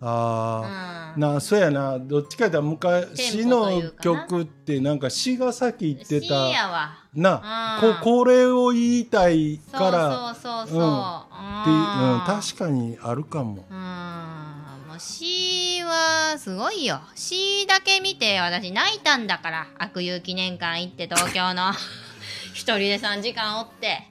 [0.00, 1.20] ああ、うん。
[1.20, 7.04] なそうやなどっちかというと昔の曲ってなんか詩が先言ってしたやわ。
[7.18, 10.78] なうんここれを言いたいそうからそうそうそう。
[10.80, 13.64] うんうんうん、確かにあるかも。
[13.68, 14.88] うん。
[14.88, 17.00] もう詩はすごいよ。
[17.14, 19.66] 詩だけ見て私泣いたんだから。
[19.78, 21.72] 悪友記念館行って東京の
[22.54, 24.08] 一人で3時間おって。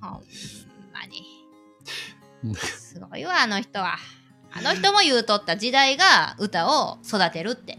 [0.00, 0.12] ほん
[0.92, 2.54] まに。
[2.56, 3.96] すごいわ、あの人は。
[4.50, 7.78] あの人も言うとった時代が歌を育てるって。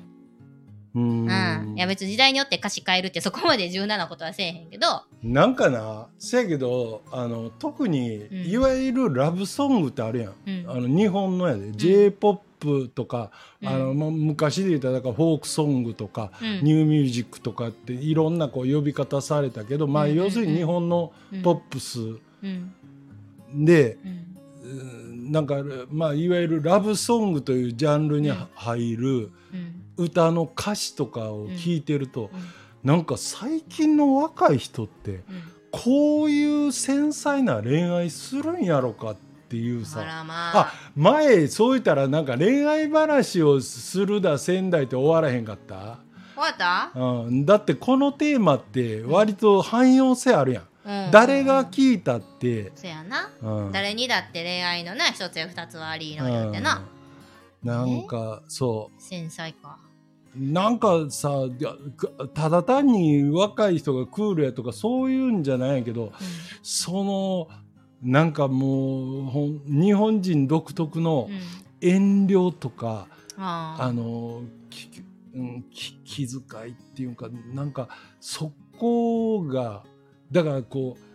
[0.96, 1.26] ううん。
[1.26, 5.04] んいや別に時代によって歌詞変えるってそこまで柔軟なことはせえへんけど。
[5.24, 8.50] なんかなせやけどあの特に、ん。
[8.50, 10.66] いわゆるラブソングってあるやん、うん。
[10.70, 13.32] あの日本のやで、j p o p とか、
[13.62, 13.68] うん。
[13.68, 16.64] あのまあ昔で言ったらフォークソングとか、うん。
[16.64, 20.18] ニューミュージックとかっていろんなこう呼び方されたけど、まあうんうん。
[20.18, 20.26] うん。
[20.26, 21.14] 要するに日本の
[21.44, 22.00] ポップス
[22.42, 22.74] うん。
[23.54, 24.26] で、うん。
[24.64, 24.74] う
[25.28, 25.32] ん。
[25.32, 25.56] なんか、
[25.92, 28.48] まあ、いわゆるラブソングというジャンルにうん。
[28.56, 29.79] 入るうん。
[30.00, 32.40] 歌の歌詞とかを聞いてると、うん。
[32.84, 35.24] なんか最近の若い人ってうん。
[35.72, 39.16] こういう繊細な恋愛するんやろかっ
[39.50, 40.74] ていうあさらまあ。
[40.96, 46.00] 前そう言ったらなんか恋愛話をするだ仙台って終わらへんかった、
[46.34, 46.92] 終わった？
[46.96, 51.12] うん、だってこのテーマって割と汎用性あるやん、うん。
[51.12, 56.82] 誰が聞いたって、そやな、うん、誰にだって恋愛のな一つや二つはありのよってな、
[57.64, 57.70] うん。
[57.70, 59.78] なんかそ繊細か。
[59.84, 59.89] う
[60.36, 61.46] なんかさ
[62.34, 66.14] ただ単に若い人がクールやとかそういうんじゃないけど
[66.62, 67.48] その
[68.02, 73.08] なんかもう日本人独特のうん、うん、遠慮とか、
[73.38, 74.90] ああのき
[75.36, 77.88] うん、き気遣いっていうかなんか
[78.20, 79.84] そこが
[80.32, 81.09] だからこう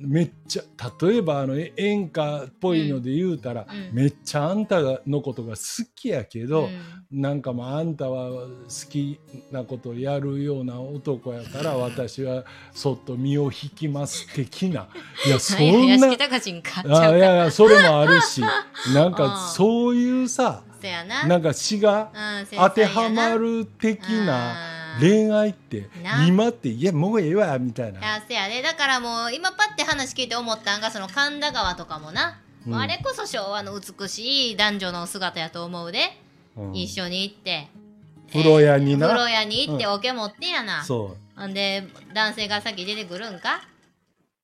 [0.00, 0.62] めっちゃ
[1.02, 3.96] 例えばあのえ演歌っぽいので言うたら、うん。
[3.96, 6.68] めっちゃあんたがのことが好きやけど、
[7.12, 7.20] うん。
[7.20, 8.48] なんかまああんたは好
[8.90, 9.18] き
[9.50, 14.88] なことをやるような男やから私はそっと身を引きます的な。
[15.26, 15.58] いやそん
[15.98, 16.08] な
[16.84, 18.40] あいやいやそれもあるし
[18.94, 19.54] なんかうん。
[19.54, 20.62] そういうさ
[21.04, 21.26] な。
[21.26, 22.12] なんか詩が
[22.52, 28.00] 当てはまる的な恋愛ってな今っていやもうええわみたいな。
[28.00, 32.74] いやせやねだからもう今パッて話聞いて思ったんがその神田川とかもな、うん。
[32.76, 36.00] あれこそ昭和の美しい男女の姿やと思うで、
[36.56, 36.76] うん。
[36.76, 37.68] 一緒に行って。
[38.30, 39.08] 風呂屋にな。
[39.08, 43.62] 風呂屋に行って桶持ってやな、そほんで男性が先出てくるんか？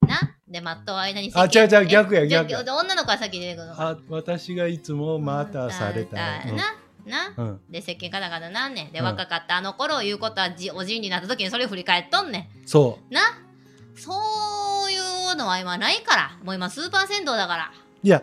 [0.07, 0.35] な？
[0.49, 2.65] で待っとう間にあ違う違う逆やえ逆や。
[2.65, 6.17] で女の子が先出てくるのうあ私がいつも待たされた。
[6.17, 6.77] な？
[7.07, 7.47] な、うん。
[7.47, 8.93] うんで石鹸カタカタなんねん。
[8.93, 9.05] で、うん。
[9.05, 13.21] 若かったあの頃言うことはじおじいになった時にそれ振り返っとんねそんな。
[13.97, 14.13] そ
[14.89, 14.97] うい
[15.33, 16.39] うのは今ないから。
[16.43, 17.73] もう今スーパー銭湯だから。
[17.73, 18.23] ういや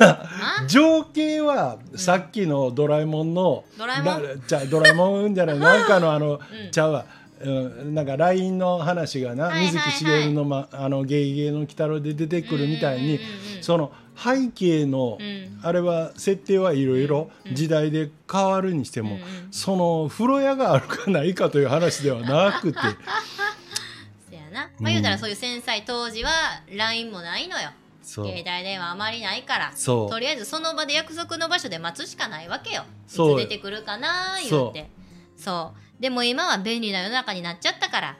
[0.00, 0.66] な。
[0.66, 4.22] 情景はさっきのドラえもんの、ドラえもん？
[4.22, 5.58] だじゃあドラえもんじゃない。
[5.60, 6.70] なんかのあの、うん。
[6.70, 7.06] ちゃうわ、
[7.40, 9.72] うん、なんか LINE の話がな、はいはいはい。
[9.72, 13.62] 水木しげるの,、ま、あの「ゲイゲイの鬼太郎」で出てくるみたいに、うんうんうんうん。
[13.62, 15.60] その背景の、うん。
[15.62, 17.54] あれは設定はいろいろうん。
[17.54, 19.18] 時代で変わるにしても、
[19.50, 22.78] その風呂屋があるかないかという話ではなくて。
[24.30, 26.30] せやな、うんまあ言うたらそういう繊細当時は
[26.70, 27.70] LINE もないのよ。
[28.02, 29.72] 携帯電話あまりないから。
[29.74, 32.84] とりあえずその場で約束の場所で待つしかないわけよ。
[33.06, 34.90] いつ出てくるかなー言うて。
[35.36, 36.02] そう。
[36.02, 38.16] でも今は便利な世の中になっちゃったから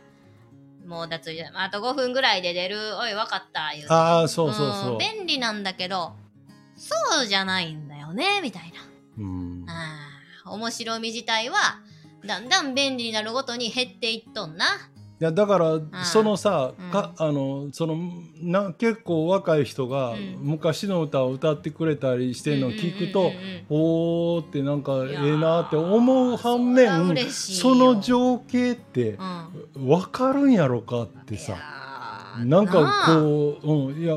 [0.86, 3.92] もうだついあと5分ぐらいで出るおい分かった言うて。
[3.92, 4.94] ああそうそうそう。
[4.96, 6.12] ん便利なんだけど
[6.76, 8.72] そうじゃないんだよねみたい
[9.18, 9.64] うん。
[9.64, 9.72] な
[10.44, 11.56] あー面白み自体は
[12.26, 14.66] だんだん便利になるごとに減っていっとんな
[15.20, 16.90] いやだからそのさ、うん。
[16.90, 17.96] かあのその
[18.42, 20.38] な結構若い人がうん。
[20.40, 29.16] 昔の歌を歌ってくれたりしてるのを聞くと、うんうんうんうんおーってなんかええなって思う反面その情景って
[29.76, 29.88] うん。
[29.88, 32.44] 分かるんやろかっていさやー。
[32.44, 34.14] なんかこう、うん、いや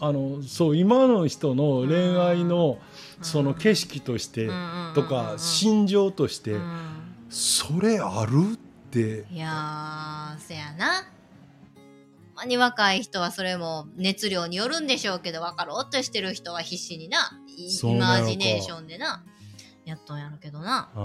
[0.00, 2.78] あのそう今の人の恋愛の
[3.18, 3.24] うん。
[3.24, 6.88] その景色としてうんうんうんうんとか心情としてうん。
[7.28, 8.52] それある？
[8.54, 11.04] っていやーせやな。
[12.34, 17.38] まに若い人はそれも熱量によるんでしょうけど分かろうとしてる人は必死にな。
[17.48, 17.68] イ
[17.98, 19.24] マジネーションでな。
[19.84, 20.90] やっとんやろけどな。
[20.94, 21.02] あう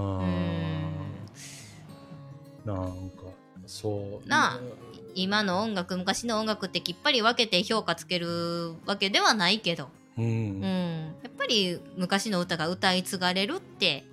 [2.67, 3.23] ーなんか
[3.65, 4.27] そう。
[4.27, 4.59] なあ。
[5.15, 10.25] 今の音楽昔の音楽ってきっぱり分けて評価つけるわけではないけど、うん。
[10.25, 14.05] うん、やっぱり昔の歌が歌い継がれるって、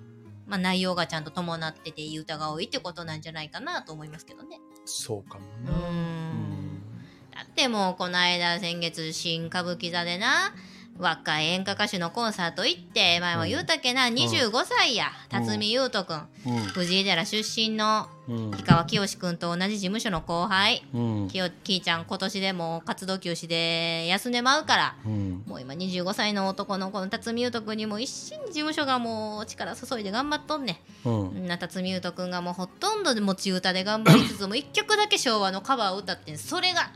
[0.51, 4.59] まあ、内容がちゃんと伴ってていい歌が多いってことなんじゃないかなと思いますけどね。
[4.85, 6.83] そうかもうな、うんん。
[7.31, 10.53] だってもうこの間先月新歌舞伎座でな
[11.01, 16.27] 若い演歌歌手のコンサート行って前も言うたっけな、25歳や辰巳優斗くん、
[16.75, 18.51] 藤井寺出身のうん。
[18.53, 20.85] 氷川きよしくんと同じ事務所の後輩。
[20.95, 21.29] うん。
[21.29, 25.43] きよきーちゃん今年でもう活動休止で休んでまうからうん。
[25.47, 31.09] もう今25歳の男の子の辰巳優斗くんにも一心に事務所がもう力注いで頑張っとんねん。
[31.09, 31.45] うん。
[31.45, 36.39] んな辰巳優斗くんがもうほとんど持ち歌で頑張りつつも一曲だけ昭和のカバーを歌ってん。
[36.39, 36.93] それが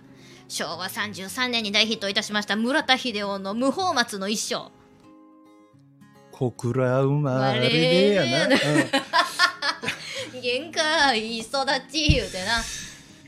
[0.48, 4.70] 昭和33年に大ヒットいたしました村田秀夫の「無法松の一生
[6.32, 8.56] 小倉生まれでやな、
[10.42, 11.48] 限界育
[11.90, 12.62] ち」言うてな。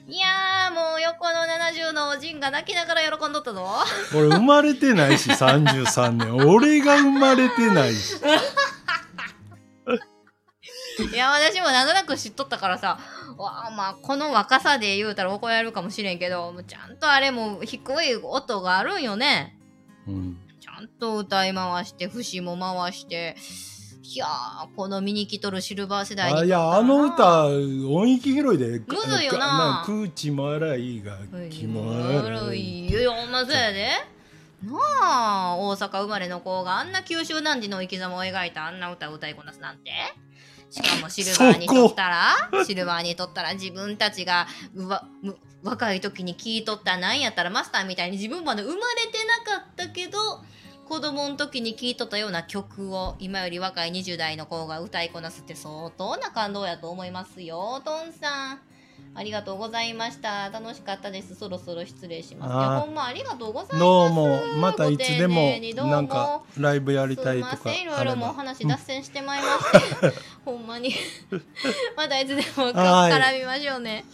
[0.09, 3.67] いやーもう横の70のおじんが泣きながら喜んどったぞ
[4.13, 8.15] うん、俺生まれてないし33年俺が生まれてないし
[10.99, 12.99] いや私もなんとなく知っとったからさ
[13.37, 19.59] わあまあこの若さで言うたら怒られるかもしれんけどちゃんとあれも低い音があるんよね。
[20.07, 20.39] うん。
[20.61, 23.37] ちゃんと歌い回して節も回して。
[24.03, 28.79] いやーこの見に来とるシルバー世代にあいやあの歌音域広いで。
[28.79, 29.83] むずいよな。
[29.85, 31.19] 空地もらいが
[31.51, 33.89] 気も悪いよほんまそうやで。
[34.63, 39.91] なあ大阪生まれの子があんな九州男児の生き様を描いたあんな歌を歌いこなすなんて
[40.77, 49.19] しかもシルバーにとったらシルバーにとったら自分たちがうわむ若い時に聴いとったなんやったらマスターみたいに自分まで生まれて
[49.49, 50.19] なかったけど
[50.87, 58.61] 子供の時に聴いとったような曲を今より若い20代の子が歌いこなすって相当な感動やと思いますよトンさん。
[59.19, 60.51] ありがとうございました。
[60.51, 61.35] 楽しかったです。
[61.35, 62.53] そろそろ失礼します。
[62.53, 63.79] いやほんまありがとうございます。
[63.79, 64.41] どうも。
[64.59, 65.55] またいつでも
[65.87, 67.83] なんかライブやりたいとかすいません。
[67.83, 70.13] いろいろもう話脱線してまいりまして、
[70.45, 70.95] ほんまに。
[71.97, 73.13] またいつでもはい。
[73.13, 74.05] 絡みましょうね。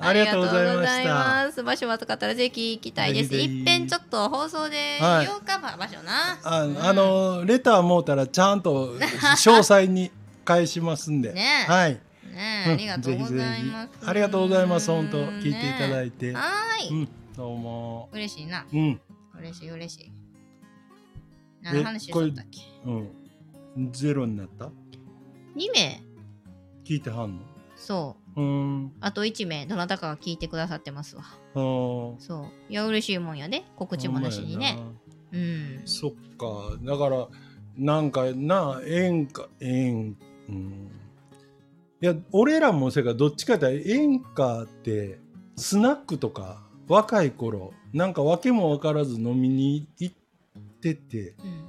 [0.00, 0.06] うん。
[0.06, 1.62] ありがとうございます。
[1.62, 3.34] 場所はとかったらぜひ行きたいです。
[3.34, 5.26] いっぺんちょっと放送ではい。
[5.26, 6.38] 言おうか、場所な。
[6.42, 10.10] ああのレターもうたらちゃんと詳細に
[10.46, 11.32] 返しますんで。
[11.36, 11.70] ねえ。
[11.70, 11.92] はい。
[11.92, 12.07] うん
[12.38, 12.64] ね。
[12.68, 14.90] えありがとうございます、ありがとうございます。
[14.90, 16.32] 本当聞いていただいて。
[16.32, 17.08] はーい、うん。
[17.36, 18.08] どうも。
[18.12, 18.64] 嬉しいな。
[18.72, 19.00] うん。
[19.40, 20.12] 嬉しい嬉しい。
[21.62, 22.60] 何の話しとったっけ？
[22.86, 23.92] うん。
[23.92, 24.70] ゼロになった？2
[25.74, 26.00] 名？
[26.84, 27.42] 聞いてはんの？
[27.74, 28.40] そう。
[28.40, 28.92] うん。
[29.00, 31.24] あと1名どなたかが聞いてくださってますわ。
[31.54, 32.16] そ
[32.68, 32.72] う。
[32.72, 33.64] いや嬉しいもんやで。
[33.74, 34.78] 告知もなしにね。
[35.32, 35.82] うん。
[35.86, 36.78] そっか。
[36.82, 37.26] だから
[37.76, 40.16] なんかな演歌演
[40.48, 40.88] うん
[42.00, 45.18] いや俺らもせかどっちかって演歌って
[45.56, 50.14] スナックとか若い頃なんか訳も分からず飲みに行っ
[50.80, 51.30] てて。
[51.30, 51.68] うん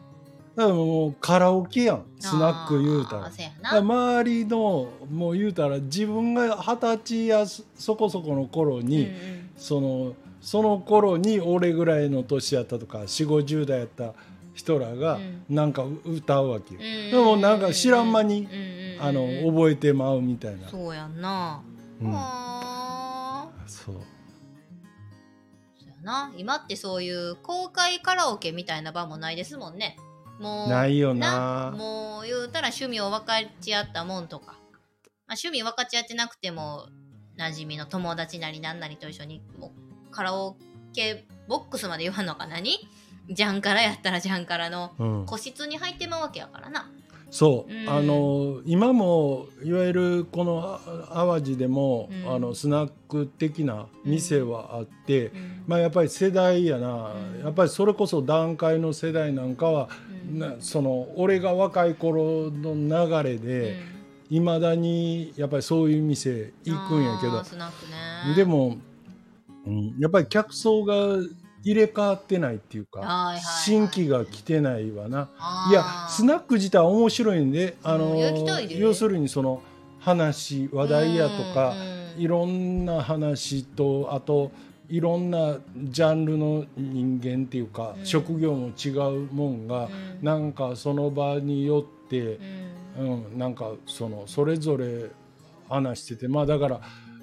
[0.60, 3.32] だからもうカラオケやんスナック言うたら。
[3.62, 3.78] らな。
[3.78, 9.50] 周りのもう言うたら自分が二十歳やそそこそこの頃に、うんうん。
[9.56, 14.14] そのその頃に俺ぐらいの年やったとか4 5 0代やった
[14.54, 15.44] 人らがうん。
[15.50, 17.12] なんか歌うわけよ、うん。
[17.12, 21.62] でもなんか知らん間に、うんうんうんあの覚えてまうみたいな、そうやんな、
[22.02, 22.12] うん。
[22.12, 23.96] はあそう。
[23.96, 26.32] そうやな。
[26.38, 29.98] 今ってそういう公開カラオケみたいな場もないですもんね。
[30.40, 31.74] もうないよな。
[31.78, 34.56] もう言うたら趣味を分かち合ったもんとか、まあ、
[35.30, 36.88] 趣味分かち合ってなくても
[37.38, 39.74] 馴染みの友達なりなんなりと一緒にも
[40.10, 40.58] うカラオ
[40.94, 42.80] ケボックスまで言わんのか何？
[43.30, 46.90] ジャンカラやったらジャンカラのうん、個室に入ってまうわけやからな。
[47.32, 47.90] そう、うん。
[47.90, 52.36] あの今もいわゆるこのあ淡路でも、うん。
[52.36, 55.64] あのスナック的な店はあって、うん。
[55.68, 57.44] まあやっぱり世代やな、うん。
[57.44, 59.90] やっぱりそれこそ段階の世代なんかは、
[60.30, 60.40] うん。
[60.40, 63.78] なその俺が若い頃の流れで
[64.30, 67.40] いま、未だにやっぱりそういう店行くんやけど。
[67.40, 68.36] あースナックね。
[68.36, 68.78] でも、
[69.66, 71.18] うん、やっぱり客層が
[71.64, 73.42] 入れ替わってないっていうか、はいはいはい。
[73.64, 75.30] 新規が来てないわな。
[75.70, 78.78] いやスナック自体は面白いんで、あのうんいや来たいで。
[78.78, 79.62] 要するにその
[80.00, 81.74] 話話題やとか、
[82.18, 84.52] いろんな話とあと
[84.90, 88.06] いろんなジャンルの人間っていうか、うん。
[88.06, 90.26] 職業も違うもんが、うん。
[90.26, 92.20] なんかその場によって
[92.98, 93.24] う、ん。
[93.32, 95.10] うんなんかそのそれぞれ
[95.70, 96.82] 話しててまあだから、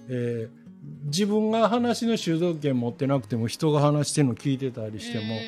[0.09, 0.66] えー
[1.05, 5.41] 自分が話の主導権持ってなくても人が話してるの聞いてたりしても、うん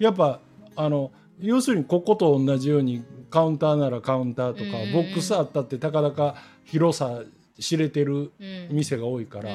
[0.00, 0.40] やっぱ
[0.74, 6.34] あの要するにここと同じようにカウンターならカウンターとか、うんボックスあったってたかだか
[6.64, 7.22] 広さ
[7.58, 8.68] 知れてるうん。
[8.70, 9.50] 店が多いから、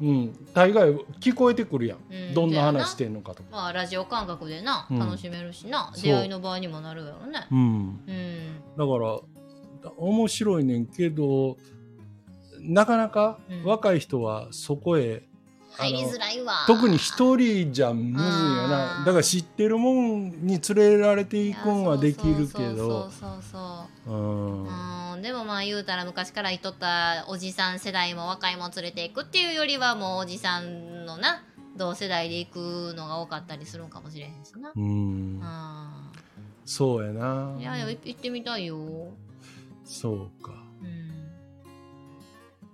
[0.00, 2.34] うん大概聞こえてくるやん、うん。
[2.34, 3.48] どんな話してんのかとか。
[3.50, 4.98] まあラジオ感覚でなうん。
[4.98, 7.46] 楽しめるしな、出会いの場合にもなるやろね。
[7.50, 8.60] うん、うん。
[8.78, 11.56] だから面白いねんけど
[12.66, 13.64] なかなかうん。
[13.64, 15.22] 若い人はそこへ、
[15.78, 16.64] 入りづらいわ。
[16.66, 19.02] 特に一人じゃむずいよな。
[19.04, 23.10] だから知ってるもんに連れられていくんはできるけど。
[25.22, 31.42] でもまあ言うたら昔からいとったおじさん世代も若いもん連れていくっていうよりはもうおじさんのな
[31.76, 34.72] 同世代で行くのが多かったりするんかもしれへんしな。
[34.74, 35.40] うん。
[35.42, 36.10] あ
[36.64, 37.56] そうやな。
[37.56, 38.78] ーいやいや行ってみたいよ。
[39.84, 40.52] そうか。
[40.52, 40.65] うん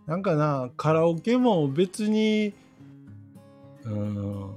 [0.07, 2.53] なんかなカラオケも別に
[3.85, 4.51] うん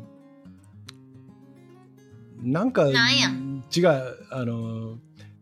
[2.42, 2.96] なんか違う
[4.32, 4.98] あの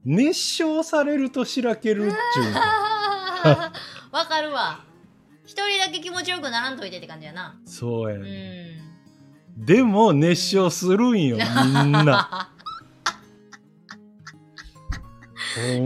[0.06, 2.54] 熱唱されるとしらけるっちゅう。
[2.54, 2.60] か
[4.12, 4.80] わかるわ。
[5.46, 7.56] 一人だけ気持ちよくならんといてって感じやな。
[7.66, 8.82] そうやうね、
[9.58, 9.66] ん。
[9.66, 11.44] でも熱唱するんよみ
[11.90, 12.50] んな。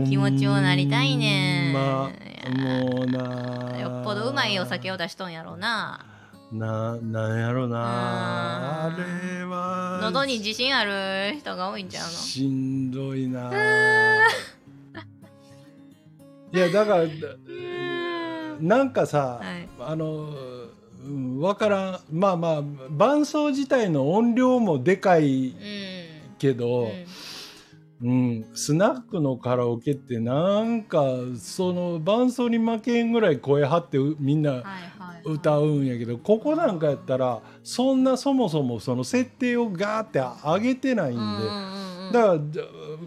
[0.08, 1.74] 気持ちようなりたいねん。
[1.74, 6.04] まいやもうなよっぽどうまいお酒を出しとんやろうな。
[6.50, 8.90] ななんやろなあ。
[8.96, 10.00] れは。
[10.02, 12.10] 喉に自信ある人が多いんちゃうの？
[12.10, 13.50] しんどいな。
[16.50, 17.04] いやだから
[18.60, 19.68] なんかさ、はい。
[19.80, 20.30] あの
[21.06, 22.00] うんわからん。
[22.10, 25.54] まあまあ伴奏自体の音量もでかいうん。
[26.38, 27.04] けど、うんうん
[28.54, 31.04] スナックのカラオケってなんか
[31.38, 34.62] その伴奏に負けんぐらい声張ってうみんな
[35.24, 41.18] 歌うんやけどここなんかやったらそんなそもそもその設定をガーって上げてないんで。
[41.18, 42.12] うんうんうんうん。
[42.12, 42.40] だから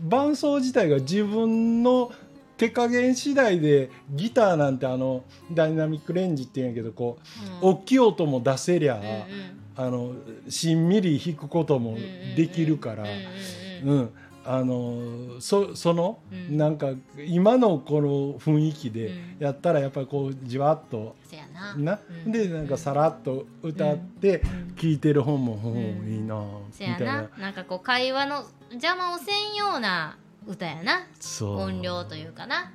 [0.04, 2.12] 伴奏自体が自分の
[2.58, 7.18] 手加減次第でギターなんてあのダイナミックレンジって言うんやけどこ
[7.64, 10.14] う、大きい音も出せりゃ、うんうんあの
[10.50, 11.98] しんみり弾くことも
[12.36, 14.00] できるから、うんうんうん。
[14.00, 14.10] うん、
[14.44, 16.58] あのそその、うん。
[16.58, 16.92] なんか
[17.26, 19.38] 今のこの雰囲気でうん。
[19.40, 21.76] やったらやっぱりこうじわっとせやな。
[21.76, 22.32] な、うん。
[22.32, 24.76] でなんかさらっと歌ってうん。
[24.76, 25.80] 聴いてる本も、ほううん
[26.12, 26.44] いいな
[26.80, 27.22] みたいな。
[27.24, 27.30] な。
[27.38, 30.18] なんかこう会話の邪魔をせんような
[30.48, 31.08] 歌やな。
[31.42, 32.72] 音量というかな。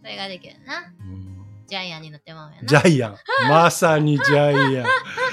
[0.00, 0.92] それができるな。
[1.00, 1.29] うん
[1.70, 2.66] ジャイアンになってまうんやな。
[2.66, 3.16] ジャイアン。
[3.48, 4.86] まさにジャイアン。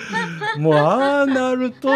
[0.61, 1.89] もうああなると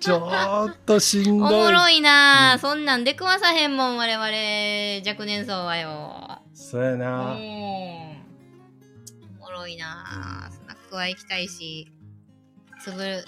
[0.00, 1.34] ちょっとしんどい。
[1.34, 4.26] おもろいな、そんなん出くわさへんもん我々。
[5.06, 6.40] 若年層はよ。
[6.54, 6.98] そうやうん。
[7.00, 7.36] な、
[9.40, 10.48] おもろいな。
[10.50, 11.92] スナックは行きたいし。
[12.82, 13.24] つぶる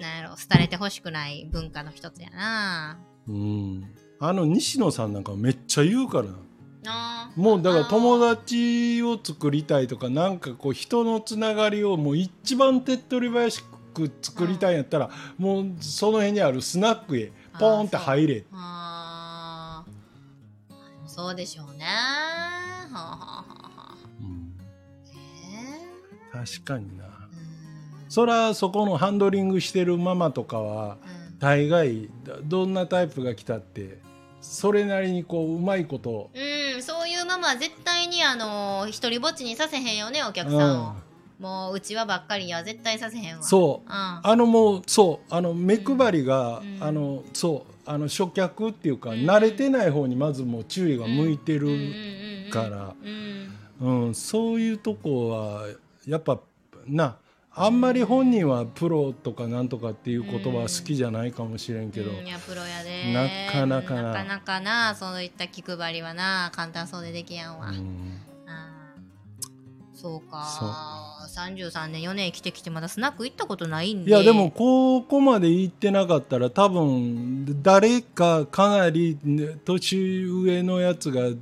[0.00, 0.34] なんやろ。
[0.48, 2.98] 廃れてほしくない文化の一つやな。
[3.28, 6.38] うん、あの西野さんなんかめっちゃ言うからな
[7.36, 13.62] もうだから友達を作りたいとかなんかこう人のつながりをもう一番手っ取り早
[13.94, 18.44] く作りたいんやったら、もうその辺にあるスナックへポーンって入れ。
[18.52, 21.08] あー。
[21.08, 21.84] そうでしょうね。
[21.84, 23.96] はあはあはあはあ。
[24.20, 24.56] うん。
[25.06, 25.18] へ
[26.34, 27.04] え確かにな。
[27.04, 27.10] うん。
[28.08, 30.96] そらそこのハンドリングしてるママとかは
[31.30, 31.38] うん。
[31.38, 33.98] 大概どどんなタイプが来たって
[34.42, 40.94] それなりにこううまいこと、うん、そういうママは絶対にあの一人ぼっちにさせへんよねお客さんを、
[41.42, 43.42] もううちわばっかりには絶対させへんわ。
[43.42, 43.88] そう。
[43.88, 45.34] うん、あのもうそう。
[45.34, 46.78] あの目配りが、うん。
[46.80, 47.72] あのそう。
[47.84, 49.28] あの初客っていうか、うん。
[49.28, 52.94] 慣れてない方にまずもう注意が向いてるから、
[53.80, 54.06] うん。
[54.06, 54.14] うん。
[54.14, 55.66] そういうとこは
[56.06, 56.38] やっぱ
[56.86, 57.16] な
[57.54, 63.12] あんまり本人はプロとかなんとかっていう言葉は好きじゃないかもしれんけど、うんいやプロやで。
[63.12, 64.02] なかなかな。
[64.02, 67.76] なかなかなそういった気配りはな簡単そうでできやんわ、うん。
[67.76, 68.20] うん
[69.94, 70.30] そう。
[70.30, 74.10] か33年4年生きてきてまだスナック行ったことないんで。
[74.10, 81.36] いやでもここまで行ってなかったら多分誰かかなりね年上のやつがい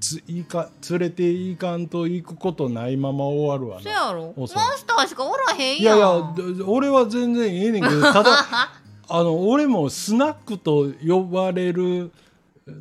[0.00, 3.94] ついか連れていかんと行くことないまま終わるわそな。
[3.94, 4.32] やろ？
[4.36, 4.54] マス
[4.86, 6.34] ターしかおらへんいややん。
[6.36, 8.30] いやで俺は全然ええねんけどただ
[9.10, 12.10] あの俺もスナックと呼ばれる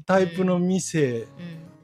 [0.05, 1.27] タイプの店うん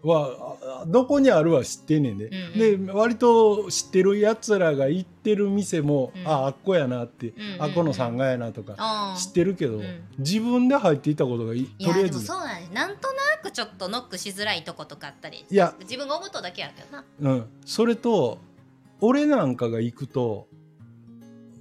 [0.04, 6.28] は、あどこにあるは知ってんねんで、うんで割と知ってるやつらが行ってる店も、うん。
[6.28, 7.62] ああっこやなって、うんうんうん。
[7.64, 10.04] あっこの3階やなとか、知ってるけど、うん。
[10.20, 12.26] 自分で入っていったことがとりあえず。
[12.26, 15.74] そうなんねなんとなくちょっとノックしづらいとことかあったりいや。
[15.82, 17.06] 自分が思うとだけやけどな。
[17.22, 18.40] うん、それと
[19.00, 20.48] 俺なんかが行くと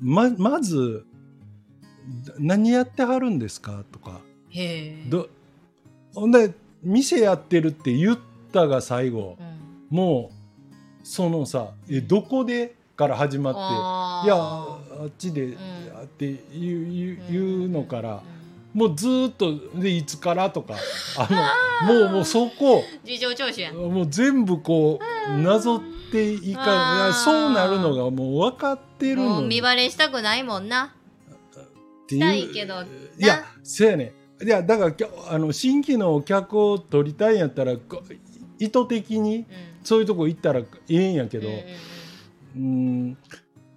[0.00, 1.06] ままず
[2.38, 4.20] 「何やってはるんですか?」とか。
[4.50, 5.04] へえ。
[5.08, 5.28] ど
[6.14, 8.18] ほんで店やってるって言っ
[8.52, 9.96] たが最後うん。
[9.96, 13.58] もうそのさ「えどこで?」から始まって
[14.26, 15.52] いやあっちで、ん。
[15.52, 18.22] って言う言うのから、
[18.74, 18.80] うん。
[18.80, 20.74] もうずーっとでいつからとか
[21.16, 21.56] あ
[21.88, 23.72] のもうもうそこ事情聴取や。
[23.72, 24.98] んもう全部こ
[25.28, 25.80] うなぞっ
[26.10, 30.94] ていかそうなるのがもう分かってるもの見バレしたくないもんな。
[32.08, 34.94] したいけどいやそうやねいやだから
[35.30, 38.02] あの新規のお客を取りたいんやったらこ
[38.64, 39.44] 意図的にうん。
[39.84, 41.48] そういうとこ行ったらええんやけど
[42.56, 43.16] うん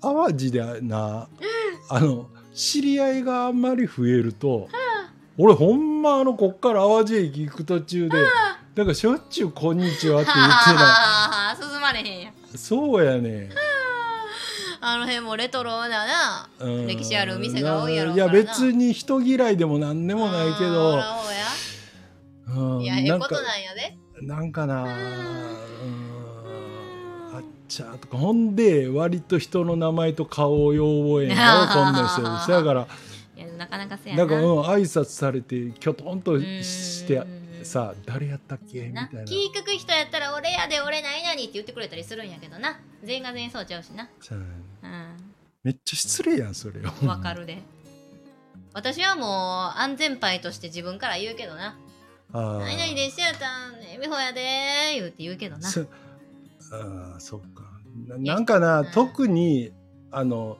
[0.02, 1.28] 淡路でな
[1.90, 4.70] あの知り合いがあんまり増えると
[5.38, 8.18] 俺ほんまあのこっから淡路駅行く途中で
[8.76, 12.34] だからしょっちゅう「こんにちは」って言ってなはあ進まれへんやん。
[12.56, 13.50] そうやね
[14.82, 14.98] あ。
[14.98, 16.88] の辺もレトロななうん。
[16.88, 21.02] 歴史ある店が多いやろういや別に人嫌いでもなんでもないけど。
[22.48, 24.84] うんいやええことなんやでなんかな。
[24.84, 24.90] うん。
[27.36, 31.36] あっちゃーとかほんで割と人の名前と顔をよう覚えんよ
[31.74, 32.88] こんな人ですだから。
[33.58, 34.26] なかなかせやな。
[34.26, 37.22] なんかうん挨拶されてきょとんとしてう
[37.62, 38.82] んさ誰やったっけ？
[38.88, 39.10] みたな。
[39.12, 42.80] ない気くく人やったら俺やで俺何々って言ってくれたりするんやけどな。
[43.04, 44.08] 全員が全員そうちゃうしな。
[44.22, 44.44] そうう
[45.64, 46.80] めっちゃ失礼やんそれ。
[46.80, 47.62] んわかるで。
[48.74, 51.68] 私はもう安全牌として自分から言うけどな。
[51.70, 51.76] あ
[52.34, 54.42] 「何々ーでしやったんえみほやで」
[54.96, 55.70] 言うて言うけどな。
[55.70, 55.82] そ
[56.72, 57.64] あーそうか。
[58.08, 58.92] ななんかな、うん。
[58.92, 59.72] 特に
[60.12, 60.58] あの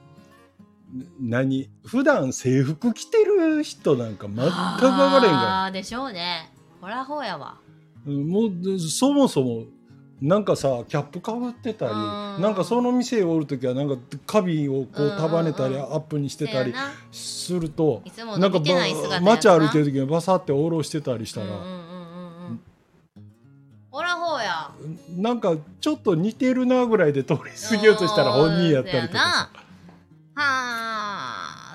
[1.20, 5.64] な何普段制服着てる人なんか全く分からへんから。
[5.66, 6.52] あーでしょうね。
[6.80, 7.58] ほらほやわ。
[8.06, 9.64] うんもうそもそも
[10.20, 11.98] なんかさキャップかぶってたりうん。
[12.42, 13.96] なんかその店おる時はなんか
[14.26, 15.86] 花瓶をこう束ねたりうんうん。
[15.88, 16.74] うんアップにしてたり
[17.12, 18.02] すると
[18.38, 18.60] なんか
[19.20, 21.96] 街歩いてるる時にバサって下ろしてたりしたら、うんうんうんうんうん
[25.16, 27.38] なんかちょっと似てるなぐらいで通り
[27.68, 29.50] 過ぎようとしたら本人やったりとかさ。
[30.34, 30.42] は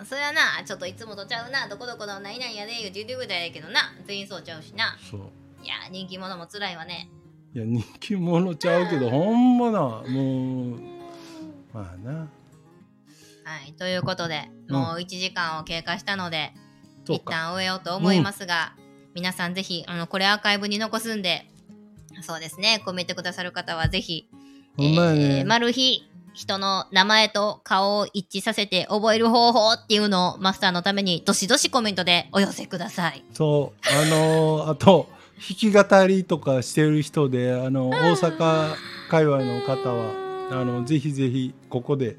[0.01, 0.63] あそやな。
[0.63, 1.67] ちょっといつもとちゃうな。
[1.67, 3.93] どこどこの何々やで言うて言うてくれたらええけどな。
[4.05, 4.97] 全員そうちゃうしな。
[5.09, 5.21] そう。
[5.63, 7.09] いや人気者も辛いわね
[7.53, 10.79] いや人気者ちゃうけど ほんまなもう
[11.73, 12.11] まあな。
[13.43, 16.53] はいということでもう1時間を経過したので、
[17.03, 17.31] 一そうか。
[17.31, 18.73] 旦終えようと思いますが、
[19.13, 21.45] 皆さんぜひあのこれアーカイブに残すんで
[22.21, 24.27] そうですねコメントくださる方はぜひ
[24.77, 33.23] ほんまやえねー、マル秘人の名前と顔を一致させて覚える方法っていうのをマスターのためにどしどしコメントでお寄せください。
[33.33, 38.75] そうあのーあと弾き語りとかしてる人であの大阪
[39.09, 40.11] 界隈の方は
[40.51, 42.17] あのぜひぜひここで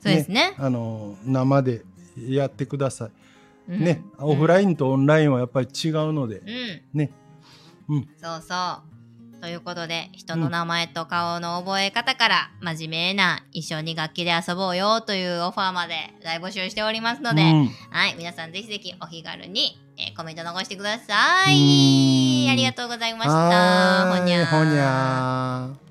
[0.00, 0.54] そうですね。
[0.58, 1.82] あの生で
[2.16, 3.10] やってください。
[3.72, 7.12] うんね、オフラインとオンラインはやっぱり違うのでう、ん、ね。
[7.88, 8.08] うん。
[8.20, 8.90] そうそう。
[9.40, 21.54] ということで人の名前と顔の覚え方から真面目な一緒に楽器で遊ぼうよというオファーまで大募集しておりますので、うんはい皆さんぜひぜひお気軽に、えーコメント残してください。
[21.54, 24.06] うんありがとうございました。
[24.16, 25.89] ほにゃーほにゃー